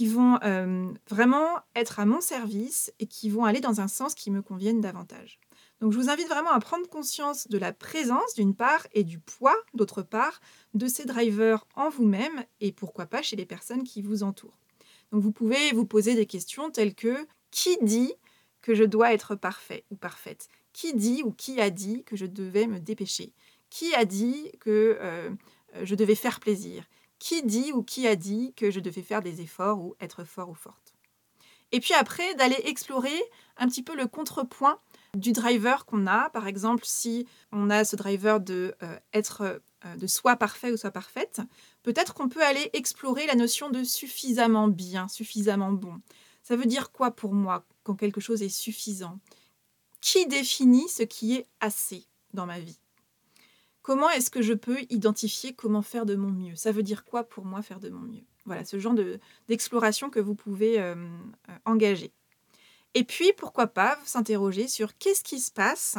vont 0.00 0.38
euh, 0.42 0.92
vraiment 1.08 1.60
être 1.74 2.00
à 2.00 2.04
mon 2.04 2.20
service 2.20 2.92
et 2.98 3.06
qui 3.06 3.30
vont 3.30 3.44
aller 3.44 3.60
dans 3.60 3.80
un 3.80 3.88
sens 3.88 4.14
qui 4.14 4.30
me 4.30 4.42
convienne 4.42 4.80
davantage. 4.80 5.38
Donc 5.80 5.92
je 5.92 5.98
vous 5.98 6.10
invite 6.10 6.28
vraiment 6.28 6.50
à 6.50 6.58
prendre 6.58 6.88
conscience 6.88 7.48
de 7.48 7.58
la 7.58 7.72
présence 7.72 8.34
d'une 8.34 8.54
part 8.54 8.86
et 8.92 9.04
du 9.04 9.18
poids 9.18 9.56
d'autre 9.74 10.02
part 10.02 10.40
de 10.74 10.88
ces 10.88 11.04
drivers 11.04 11.66
en 11.76 11.90
vous-même 11.90 12.44
et 12.60 12.72
pourquoi 12.72 13.06
pas 13.06 13.22
chez 13.22 13.36
les 13.36 13.46
personnes 13.46 13.84
qui 13.84 14.02
vous 14.02 14.22
entourent. 14.22 14.58
Donc 15.12 15.22
vous 15.22 15.32
pouvez 15.32 15.72
vous 15.72 15.86
poser 15.86 16.14
des 16.14 16.26
questions 16.26 16.70
telles 16.70 16.94
que 16.94 17.26
qui 17.50 17.76
dit 17.82 18.12
que 18.66 18.74
je 18.74 18.82
dois 18.82 19.14
être 19.14 19.36
parfait 19.36 19.84
ou 19.92 19.94
parfaite 19.94 20.48
Qui 20.72 20.92
dit 20.92 21.22
ou 21.22 21.30
qui 21.30 21.60
a 21.60 21.70
dit 21.70 22.02
que 22.02 22.16
je 22.16 22.26
devais 22.26 22.66
me 22.66 22.80
dépêcher? 22.80 23.32
Qui 23.70 23.94
a 23.94 24.04
dit 24.04 24.50
que 24.58 24.98
euh, 25.00 25.30
je 25.84 25.94
devais 25.94 26.16
faire 26.16 26.40
plaisir? 26.40 26.82
Qui 27.20 27.44
dit 27.44 27.70
ou 27.72 27.84
qui 27.84 28.08
a 28.08 28.16
dit 28.16 28.54
que 28.56 28.72
je 28.72 28.80
devais 28.80 29.02
faire 29.02 29.22
des 29.22 29.40
efforts 29.40 29.78
ou 29.78 29.94
être 30.00 30.24
fort 30.24 30.50
ou 30.50 30.54
forte? 30.54 30.94
Et 31.70 31.78
puis 31.78 31.94
après, 31.94 32.34
d'aller 32.34 32.60
explorer 32.64 33.22
un 33.56 33.68
petit 33.68 33.84
peu 33.84 33.94
le 33.94 34.08
contrepoint 34.08 34.80
du 35.16 35.30
driver 35.30 35.86
qu'on 35.86 36.08
a. 36.08 36.28
Par 36.30 36.48
exemple, 36.48 36.82
si 36.84 37.24
on 37.52 37.70
a 37.70 37.84
ce 37.84 37.94
driver 37.94 38.40
de 38.40 38.74
euh, 38.82 38.98
être 39.12 39.62
euh, 39.84 39.96
de 39.96 40.08
soit 40.08 40.34
parfait 40.34 40.72
ou 40.72 40.76
soit 40.76 40.90
parfaite, 40.90 41.40
peut-être 41.84 42.14
qu'on 42.14 42.28
peut 42.28 42.42
aller 42.42 42.68
explorer 42.72 43.28
la 43.28 43.36
notion 43.36 43.70
de 43.70 43.84
suffisamment 43.84 44.66
bien, 44.66 45.06
suffisamment 45.06 45.70
bon. 45.70 46.00
Ça 46.46 46.54
veut 46.54 46.66
dire 46.66 46.92
quoi 46.92 47.10
pour 47.10 47.34
moi 47.34 47.66
quand 47.82 47.96
quelque 47.96 48.20
chose 48.20 48.40
est 48.40 48.48
suffisant? 48.48 49.18
Qui 50.00 50.28
définit 50.28 50.88
ce 50.88 51.02
qui 51.02 51.34
est 51.34 51.48
assez 51.58 52.06
dans 52.34 52.46
ma 52.46 52.60
vie? 52.60 52.78
Comment 53.82 54.08
est-ce 54.10 54.30
que 54.30 54.42
je 54.42 54.52
peux 54.52 54.78
identifier 54.88 55.54
comment 55.54 55.82
faire 55.82 56.06
de 56.06 56.14
mon 56.14 56.30
mieux? 56.30 56.54
Ça 56.54 56.70
veut 56.70 56.84
dire 56.84 57.04
quoi 57.04 57.24
pour 57.24 57.44
moi 57.44 57.62
faire 57.62 57.80
de 57.80 57.88
mon 57.88 57.98
mieux? 57.98 58.22
Voilà, 58.44 58.64
ce 58.64 58.78
genre 58.78 58.94
d'exploration 59.48 60.08
que 60.08 60.20
vous 60.20 60.36
pouvez 60.36 60.78
euh, 60.78 60.94
engager. 61.64 62.12
Et 62.94 63.02
puis, 63.02 63.32
pourquoi 63.36 63.66
pas 63.66 63.98
s'interroger 64.04 64.68
sur 64.68 64.96
qu'est-ce 64.98 65.24
qui 65.24 65.40
se 65.40 65.50
passe 65.50 65.96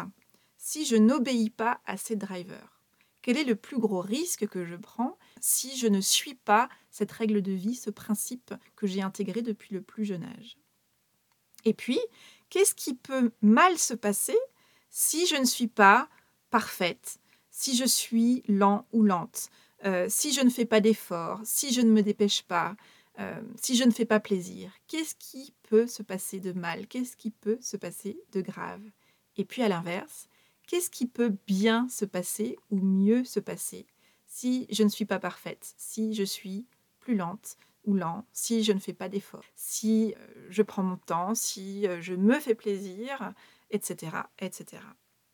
si 0.57 0.86
je 0.86 0.95
n'obéis 0.95 1.49
pas 1.49 1.81
à 1.86 1.97
ces 1.97 2.15
drivers? 2.15 2.81
Quel 3.21 3.36
est 3.36 3.43
le 3.43 3.57
plus 3.57 3.79
gros 3.79 3.99
risque 3.99 4.47
que 4.47 4.65
je 4.65 4.77
prends 4.77 5.17
si 5.41 5.78
je 5.78 5.88
ne 5.88 6.02
suis 6.02 6.36
pas 6.36 6.69
cette 6.89 7.12
règle 7.12 7.41
de 7.41 7.52
vie, 7.52 7.76
ce 7.76 7.89
principe 7.89 8.54
que 8.76 8.88
j'ai 8.88 9.02
intégré 9.02 9.41
depuis 9.41 9.73
le 9.73 9.82
plus 9.82 10.06
jeune 10.06 10.23
âge. 10.23 10.58
Et 11.65 11.73
puis, 11.73 12.00
qu'est-ce 12.50 12.76
qui 12.76 12.93
peut 12.93 13.32
mal 13.41 13.78
se 13.78 13.93
passer 13.93 14.38
si 14.89 15.28
je 15.28 15.36
ne 15.36 15.45
suis 15.45 15.67
pas 15.67 16.10
parfaite, 16.50 17.19
si 17.52 17.76
je 17.76 17.86
suis 17.86 18.43
lent 18.47 18.88
ou 18.91 19.04
lente, 19.04 19.50
euh, 19.86 20.08
si 20.10 20.34
je 20.34 20.41
ne 20.41 20.50
fais 20.50 20.65
pas 20.65 20.80
d'efforts, 20.80 21.41
si 21.43 21.73
je 21.73 21.82
ne 21.82 21.91
me 21.91 22.02
dépêche 22.02 22.43
pas, 22.43 22.76
euh, 23.19 23.41
si 23.60 23.76
je 23.76 23.84
ne 23.84 23.91
fais 23.91 24.06
pas 24.06 24.19
plaisir, 24.19 24.71
qu'est-ce 24.88 25.15
qui 25.15 25.54
peut 25.63 25.88
se 25.88 26.04
passer 26.04 26.39
de 26.39 26.54
mal? 26.54 26.88
Qu'est-ce 26.88 27.17
qui 27.17 27.32
peut 27.32 27.58
se 27.62 27.78
passer 27.78 28.19
de 28.32 28.41
grave? 28.41 28.84
Et 29.36 29.45
puis 29.45 29.62
à 29.62 29.69
l'inverse, 29.69 30.28
qu'est-ce 30.67 30.89
qui 30.89 31.08
peut 31.08 31.36
bien 31.47 31.88
se 31.89 32.06
passer 32.06 32.58
ou 32.69 32.80
mieux 32.80 33.23
se 33.23 33.39
passer 33.39 33.88
si 34.38 34.67
je 34.69 34.84
ne 34.84 34.89
suis 34.89 35.06
pas 35.06 35.17
parfaite, 35.17 35.73
si 35.78 36.13
je 36.13 36.23
suis 36.23 36.67
plus 37.00 37.15
lente 37.15 37.58
ou 37.86 37.95
lent, 37.95 38.23
si 38.34 38.63
je 38.63 38.71
ne 38.71 38.80
fais 38.80 38.93
pas 38.93 39.10
d'efforts, 39.10 39.45
si 39.56 40.13
euh, 40.15 40.47
je 40.50 40.62
prends 40.62 40.84
mon 40.84 40.97
temps, 40.97 41.34
si 41.34 41.88
euh, 41.88 42.02
je 42.02 42.13
me 42.13 42.39
fais 42.39 42.54
plaisir, 42.54 43.34
etc., 43.71 44.12
etc. 44.38 44.84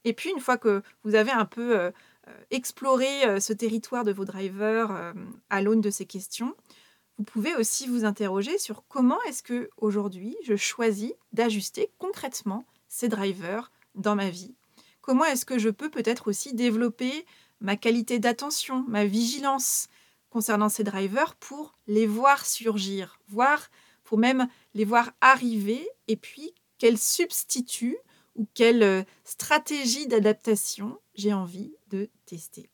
Et 0.06 0.14
puis 0.14 0.30
une 0.30 0.40
fois 0.40 0.58
que 0.58 0.84
vous 1.04 1.16
avez 1.16 1.32
un 1.32 1.46
peu 1.46 1.92
exploré 2.52 3.40
ce 3.40 3.54
territoire 3.54 4.04
de 4.04 4.12
vos 4.12 4.26
drivers 4.26 5.14
à 5.50 5.62
l'aune 5.62 5.80
de 5.80 5.90
ces 5.90 6.06
questions, 6.06 6.58
vous 7.18 7.24
pouvez 7.24 7.56
aussi 7.56 7.88
vous 7.88 8.04
interroger 8.04 8.58
sur 8.58 8.86
comment 8.90 9.22
est-ce 9.24 9.44
que 9.44 9.70
aujourd'hui 9.78 10.36
je 10.44 10.58
choisis 10.58 11.14
d'ajuster 11.32 11.90
concrètement 12.00 12.66
ces 12.90 13.08
drivers 13.08 13.72
dans 13.96 14.16
ma 14.16 14.30
vie. 14.30 14.56
Comment 15.00 15.26
est-ce 15.26 15.46
que 15.46 15.58
je 15.58 15.70
peux 15.70 15.90
peut-être 15.90 16.30
aussi 16.30 16.54
développer 16.54 17.26
ma 17.64 17.78
qualité 17.78 18.20
d'attention, 18.20 18.86
ma 18.88 19.06
vigilance 19.06 19.88
concernant 20.30 20.70
ces 20.70 20.84
drivers 20.84 21.36
pour 21.36 21.80
les 21.88 22.06
voir 22.06 22.46
surgir, 22.46 23.20
voir 23.28 23.72
pour 24.04 24.18
même 24.18 24.48
les 24.74 24.86
voir 24.86 25.12
arriver 25.22 25.88
et 26.08 26.18
puis 26.18 26.54
quel 26.78 27.00
substitut 27.00 27.98
ou 28.36 28.46
quelle 28.54 28.84
euh, 28.84 29.04
stratégie 29.24 30.08
d'adaptation 30.08 31.00
j'ai 31.16 31.34
envie 31.34 31.74
de 31.90 32.10
tester. 32.26 32.70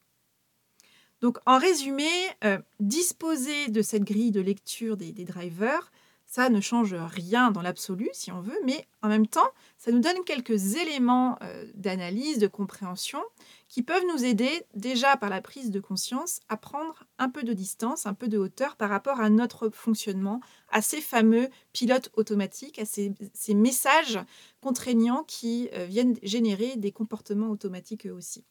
Donc 1.21 1.37
en 1.45 1.57
résumé, 1.57 2.09
euh, 2.43 2.59
disposer 2.79 3.67
de 3.67 3.81
cette 3.81 4.03
grille 4.03 4.31
de 4.31 4.41
lecture 4.41 4.97
des, 4.97 5.11
drivers, 5.11 5.91
ça 6.29 6.49
ne 6.49 6.61
change 6.61 6.93
rien 6.93 7.49
dans 7.49 7.63
l'absolu 7.63 8.07
si 8.13 8.31
on 8.31 8.39
veut, 8.39 8.59
mais 8.63 8.87
en 9.01 9.07
même 9.07 9.25
temps, 9.25 9.49
ça 9.79 9.91
nous 9.91 9.99
donne 9.99 10.23
quelques 10.25 10.75
éléments 10.75 11.39
euh, 11.41 11.65
d'analyse, 11.73 12.37
de 12.37 12.45
compréhension 12.45 13.19
qui 13.67 13.81
peuvent 13.81 14.05
nous 14.13 14.23
aider 14.23 14.63
déjà 14.75 15.17
par 15.17 15.31
la 15.31 15.41
prise 15.41 15.71
de 15.71 15.79
conscience 15.79 16.39
à 16.47 16.55
prendre 16.55 17.03
un 17.17 17.29
peu 17.29 17.41
de 17.41 17.53
distance, 17.53 18.05
un 18.05 18.13
peu 18.13 18.27
de 18.27 18.37
hauteur 18.37 18.75
par 18.75 18.91
rapport 18.91 19.19
à 19.19 19.31
notre 19.31 19.69
fonctionnement, 19.69 20.39
à 20.69 20.83
ces 20.83 21.01
fameux 21.01 21.49
pilotes 21.73 22.11
automatiques, 22.13 22.77
à 22.77 22.85
ces, 22.85 23.11
messages 23.55 24.19
contraignants 24.61 25.23
qui 25.23 25.67
euh, 25.73 25.85
viennent 25.85 26.19
générer 26.21 26.75
des 26.75 26.91
comportements 26.91 27.49
automatiques 27.49 28.05
eux 28.05 28.13
aussi. 28.13 28.45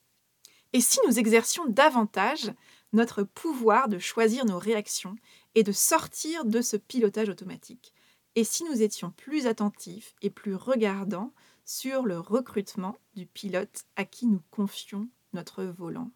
Et 0.73 0.81
si 0.81 0.99
nous 1.07 1.19
exercions 1.19 1.64
davantage 1.67 2.53
notre 2.93 3.23
pouvoir 3.23 3.88
de 3.88 3.99
choisir 3.99 4.45
nos 4.45 4.59
réactions 4.59 5.14
et 5.55 5.63
de 5.63 5.73
sortir 5.73 6.45
de 6.45 6.61
ce 6.61 6.77
pilotage 6.77 7.29
automatique. 7.29 7.93
Et 8.35 8.45
si 8.45 8.65
nous 8.65 8.83
étions 8.83 9.11
plus 9.11 9.47
attentifs 9.47 10.15
et 10.23 10.31
plus 10.31 10.55
regardants 10.55 11.33
sur 11.65 12.03
le 12.03 12.19
recrutement 12.19 12.97
du 13.15 13.27
pilote 13.27 13.85
à 13.97 14.05
qui 14.05 14.27
nous 14.27 14.43
confions 14.51 15.09
notre 15.33 15.65
volant. 15.65 16.11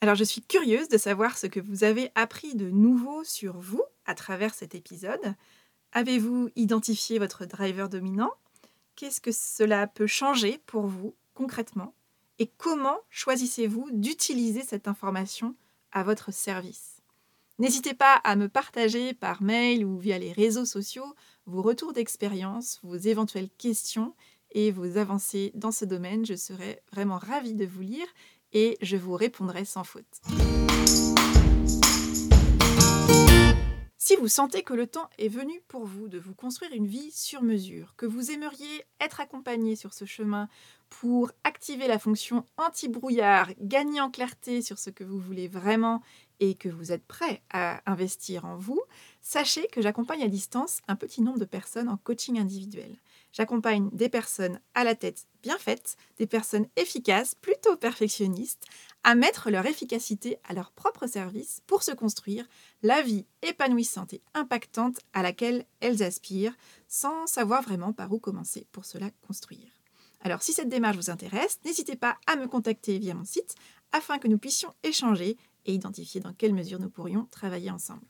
Alors 0.00 0.14
je 0.14 0.24
suis 0.24 0.42
curieuse 0.42 0.88
de 0.88 0.98
savoir 0.98 1.38
ce 1.38 1.46
que 1.46 1.60
vous 1.60 1.82
avez 1.82 2.10
appris 2.14 2.54
de 2.54 2.70
nouveau 2.70 3.24
sur 3.24 3.58
vous 3.58 3.82
à 4.06 4.14
travers 4.14 4.54
cet 4.54 4.74
épisode. 4.74 5.34
Avez-vous 5.92 6.50
identifié 6.56 7.18
votre 7.18 7.46
driver 7.46 7.88
dominant? 7.88 8.32
Qu'est-ce 8.96 9.20
que 9.20 9.32
cela 9.32 9.86
peut 9.86 10.06
changer 10.06 10.60
pour 10.66 10.86
vous 10.86 11.14
concrètement? 11.34 11.94
Et 12.40 12.48
comment 12.48 12.98
choisissez-vous 13.10 13.90
d'utiliser 13.92 14.62
cette 14.62 14.88
information 14.88 15.54
à 15.92 16.02
votre 16.02 16.32
service? 16.32 17.00
N'hésitez 17.60 17.94
pas 17.94 18.14
à 18.24 18.34
me 18.34 18.48
partager 18.48 19.14
par 19.14 19.40
mail 19.40 19.84
ou 19.84 19.98
via 19.98 20.18
les 20.18 20.32
réseaux 20.32 20.64
sociaux 20.64 21.14
vos 21.46 21.62
retours 21.62 21.92
d'expérience, 21.92 22.80
vos 22.82 22.96
éventuelles 22.96 23.50
questions 23.56 24.16
et 24.50 24.72
vos 24.72 24.98
avancées 24.98 25.52
dans 25.54 25.70
ce 25.70 25.84
domaine. 25.84 26.26
Je 26.26 26.34
serai 26.34 26.82
vraiment 26.90 27.18
ravie 27.18 27.54
de 27.54 27.66
vous 27.66 27.82
lire 27.82 28.06
et 28.52 28.78
je 28.82 28.96
vous 28.96 29.14
répondrai 29.14 29.64
sans 29.64 29.84
faute. 29.84 30.20
Si 34.06 34.16
vous 34.16 34.28
sentez 34.28 34.62
que 34.62 34.74
le 34.74 34.86
temps 34.86 35.08
est 35.18 35.28
venu 35.28 35.62
pour 35.66 35.86
vous 35.86 36.08
de 36.08 36.18
vous 36.18 36.34
construire 36.34 36.72
une 36.74 36.86
vie 36.86 37.10
sur 37.10 37.42
mesure, 37.42 37.94
que 37.96 38.04
vous 38.04 38.32
aimeriez 38.32 38.84
être 39.00 39.20
accompagné 39.20 39.76
sur 39.76 39.94
ce 39.94 40.04
chemin 40.04 40.48
pour 41.00 41.32
activer 41.42 41.88
la 41.88 41.98
fonction 41.98 42.44
anti-brouillard, 42.56 43.50
gagner 43.60 44.00
en 44.00 44.10
clarté 44.10 44.62
sur 44.62 44.78
ce 44.78 44.90
que 44.90 45.02
vous 45.02 45.18
voulez 45.18 45.48
vraiment 45.48 46.02
et 46.38 46.54
que 46.54 46.68
vous 46.68 46.92
êtes 46.92 47.04
prêt 47.04 47.42
à 47.50 47.82
investir 47.90 48.44
en 48.44 48.56
vous, 48.56 48.80
sachez 49.20 49.66
que 49.68 49.82
j'accompagne 49.82 50.22
à 50.22 50.28
distance 50.28 50.80
un 50.86 50.94
petit 50.94 51.20
nombre 51.20 51.40
de 51.40 51.44
personnes 51.44 51.88
en 51.88 51.96
coaching 51.96 52.38
individuel. 52.38 52.96
J'accompagne 53.32 53.90
des 53.92 54.08
personnes 54.08 54.60
à 54.74 54.84
la 54.84 54.94
tête 54.94 55.26
bien 55.42 55.58
faite, 55.58 55.96
des 56.18 56.26
personnes 56.26 56.68
efficaces, 56.76 57.34
plutôt 57.34 57.76
perfectionnistes, 57.76 58.64
à 59.02 59.16
mettre 59.16 59.50
leur 59.50 59.66
efficacité 59.66 60.38
à 60.44 60.54
leur 60.54 60.70
propre 60.70 61.08
service 61.08 61.60
pour 61.66 61.82
se 61.82 61.92
construire 61.92 62.46
la 62.82 63.02
vie 63.02 63.26
épanouissante 63.42 64.14
et 64.14 64.22
impactante 64.34 65.00
à 65.12 65.22
laquelle 65.22 65.66
elles 65.80 66.04
aspirent, 66.04 66.56
sans 66.86 67.26
savoir 67.26 67.62
vraiment 67.62 67.92
par 67.92 68.12
où 68.12 68.20
commencer 68.20 68.66
pour 68.70 68.84
cela 68.84 69.10
construire. 69.26 69.83
Alors 70.24 70.42
si 70.42 70.54
cette 70.54 70.70
démarche 70.70 70.96
vous 70.96 71.10
intéresse, 71.10 71.60
n'hésitez 71.66 71.96
pas 71.96 72.16
à 72.26 72.36
me 72.36 72.46
contacter 72.46 72.98
via 72.98 73.14
mon 73.14 73.26
site 73.26 73.54
afin 73.92 74.18
que 74.18 74.26
nous 74.26 74.38
puissions 74.38 74.72
échanger 74.82 75.36
et 75.66 75.74
identifier 75.74 76.20
dans 76.20 76.32
quelle 76.32 76.54
mesure 76.54 76.80
nous 76.80 76.88
pourrions 76.88 77.28
travailler 77.30 77.70
ensemble. 77.70 78.06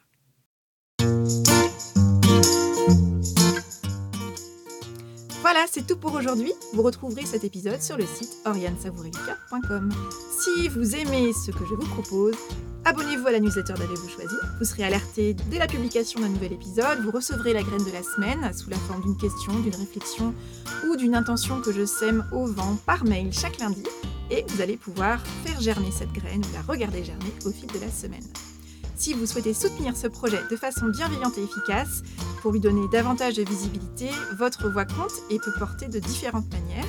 Voilà, 5.40 5.66
c'est 5.68 5.86
tout 5.86 5.96
pour 5.96 6.14
aujourd'hui. 6.14 6.52
Vous 6.72 6.82
retrouverez 6.82 7.26
cet 7.26 7.44
épisode 7.44 7.82
sur 7.82 7.96
le 7.96 8.06
site 8.06 8.34
oriansavourelica.com. 8.46 9.92
Si 10.40 10.68
vous 10.68 10.94
aimez 10.94 11.32
ce 11.32 11.50
que 11.50 11.66
je 11.66 11.74
vous 11.74 11.86
propose, 11.86 12.36
abonnez-vous 12.84 13.26
à 13.26 13.32
la 13.32 13.40
newsletter 13.40 13.74
d'Avez-vous 13.74 14.08
choisi. 14.08 14.34
Vous 14.58 14.64
serez 14.64 14.84
alerté 14.84 15.34
dès 15.50 15.58
la 15.58 15.66
publication 15.66 16.20
d'un 16.20 16.28
nouvel 16.28 16.52
épisode. 16.52 17.00
Vous 17.00 17.10
recevrez 17.10 17.52
la 17.52 17.62
graine 17.62 17.84
de 17.84 17.92
la 17.92 18.02
semaine 18.02 18.52
sous 18.52 18.70
la 18.70 18.76
forme 18.76 19.02
d'une 19.02 19.16
question, 19.16 19.58
d'une 19.60 19.74
réflexion 19.74 20.34
ou 20.88 20.96
d'une 20.96 21.14
intention 21.14 21.60
que 21.60 21.72
je 21.72 21.84
sème 21.84 22.24
au 22.32 22.46
vent 22.46 22.76
par 22.86 23.04
mail 23.04 23.32
chaque 23.32 23.58
lundi. 23.58 23.82
Et 24.30 24.44
vous 24.48 24.62
allez 24.62 24.76
pouvoir 24.76 25.20
faire 25.44 25.60
germer 25.60 25.90
cette 25.90 26.12
graine 26.12 26.42
ou 26.44 26.54
la 26.54 26.62
regarder 26.62 27.04
germer 27.04 27.32
au 27.44 27.50
fil 27.50 27.66
de 27.68 27.78
la 27.78 27.90
semaine. 27.90 28.24
Si 28.96 29.12
vous 29.12 29.26
souhaitez 29.26 29.54
soutenir 29.54 29.96
ce 29.96 30.06
projet 30.06 30.40
de 30.50 30.56
façon 30.56 30.86
bienveillante 30.88 31.36
et 31.38 31.42
efficace, 31.42 32.02
pour 32.40 32.52
lui 32.52 32.60
donner 32.60 32.86
davantage 32.92 33.34
de 33.34 33.42
visibilité, 33.42 34.10
votre 34.38 34.68
voix 34.68 34.84
compte 34.84 35.12
et 35.30 35.38
peut 35.38 35.52
porter 35.58 35.88
de 35.88 35.98
différentes 35.98 36.50
manières. 36.52 36.84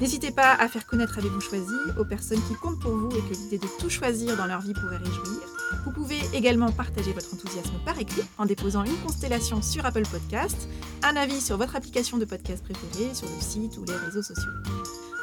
N'hésitez 0.00 0.30
pas 0.30 0.54
à 0.54 0.68
faire 0.68 0.86
connaître 0.86 1.18
Avez-vous 1.18 1.40
choisi 1.40 1.74
aux 1.98 2.04
personnes 2.04 2.42
qui 2.48 2.54
comptent 2.54 2.80
pour 2.80 2.92
vous 2.92 3.10
et 3.10 3.20
que 3.20 3.34
l'idée 3.34 3.58
de 3.58 3.68
tout 3.78 3.90
choisir 3.90 4.36
dans 4.36 4.46
leur 4.46 4.60
vie 4.60 4.72
pourrait 4.74 4.96
réjouir. 4.96 5.40
Vous 5.84 5.92
pouvez 5.92 6.20
également 6.34 6.70
partager 6.72 7.12
votre 7.12 7.32
enthousiasme 7.34 7.74
par 7.84 7.98
écrit 7.98 8.22
en 8.38 8.46
déposant 8.46 8.84
une 8.84 8.96
constellation 8.98 9.62
sur 9.62 9.86
Apple 9.86 10.06
Podcast, 10.10 10.68
un 11.02 11.16
avis 11.16 11.40
sur 11.40 11.56
votre 11.56 11.76
application 11.76 12.18
de 12.18 12.24
podcast 12.24 12.64
préférée, 12.64 13.14
sur 13.14 13.28
le 13.28 13.40
site 13.40 13.78
ou 13.78 13.84
les 13.84 13.96
réseaux 13.96 14.22
sociaux. 14.22 14.50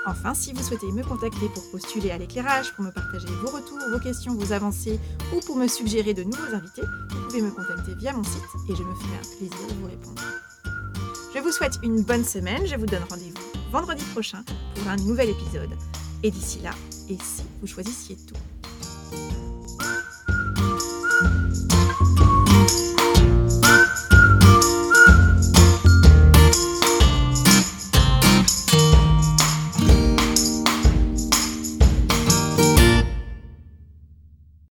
Enfin, 0.05 0.33
si 0.33 0.53
vous 0.53 0.63
souhaitez 0.63 0.91
me 0.91 1.03
contacter 1.03 1.49
pour 1.53 1.69
postuler 1.71 2.11
à 2.11 2.17
l'éclairage, 2.17 2.73
pour 2.73 2.85
me 2.85 2.91
partager 2.91 3.27
vos 3.27 3.49
retours, 3.49 3.79
vos 3.91 3.99
questions, 3.99 4.33
vos 4.33 4.53
avancées 4.53 4.99
ou 5.35 5.39
pour 5.41 5.55
me 5.57 5.67
suggérer 5.67 6.13
de 6.13 6.23
nouveaux 6.23 6.53
invités, 6.53 6.83
vous 7.09 7.27
pouvez 7.27 7.41
me 7.41 7.51
contacter 7.51 7.93
via 7.95 8.13
mon 8.13 8.23
site 8.23 8.41
et 8.69 8.75
je 8.75 8.83
me 8.83 8.95
ferai 8.95 9.17
un 9.17 9.37
plaisir 9.37 9.67
de 9.67 9.73
vous 9.81 9.87
répondre. 9.87 10.21
Je 11.35 11.39
vous 11.39 11.51
souhaite 11.51 11.79
une 11.83 12.01
bonne 12.01 12.25
semaine, 12.25 12.65
je 12.65 12.75
vous 12.75 12.85
donne 12.85 13.03
rendez-vous 13.09 13.58
vendredi 13.71 14.03
prochain 14.05 14.43
pour 14.75 14.87
un 14.87 14.97
nouvel 14.97 15.29
épisode. 15.29 15.71
Et 16.23 16.31
d'ici 16.31 16.59
là, 16.59 16.71
et 17.09 17.17
si 17.21 17.43
vous 17.61 17.67
choisissiez 17.67 18.17
tout 18.27 18.35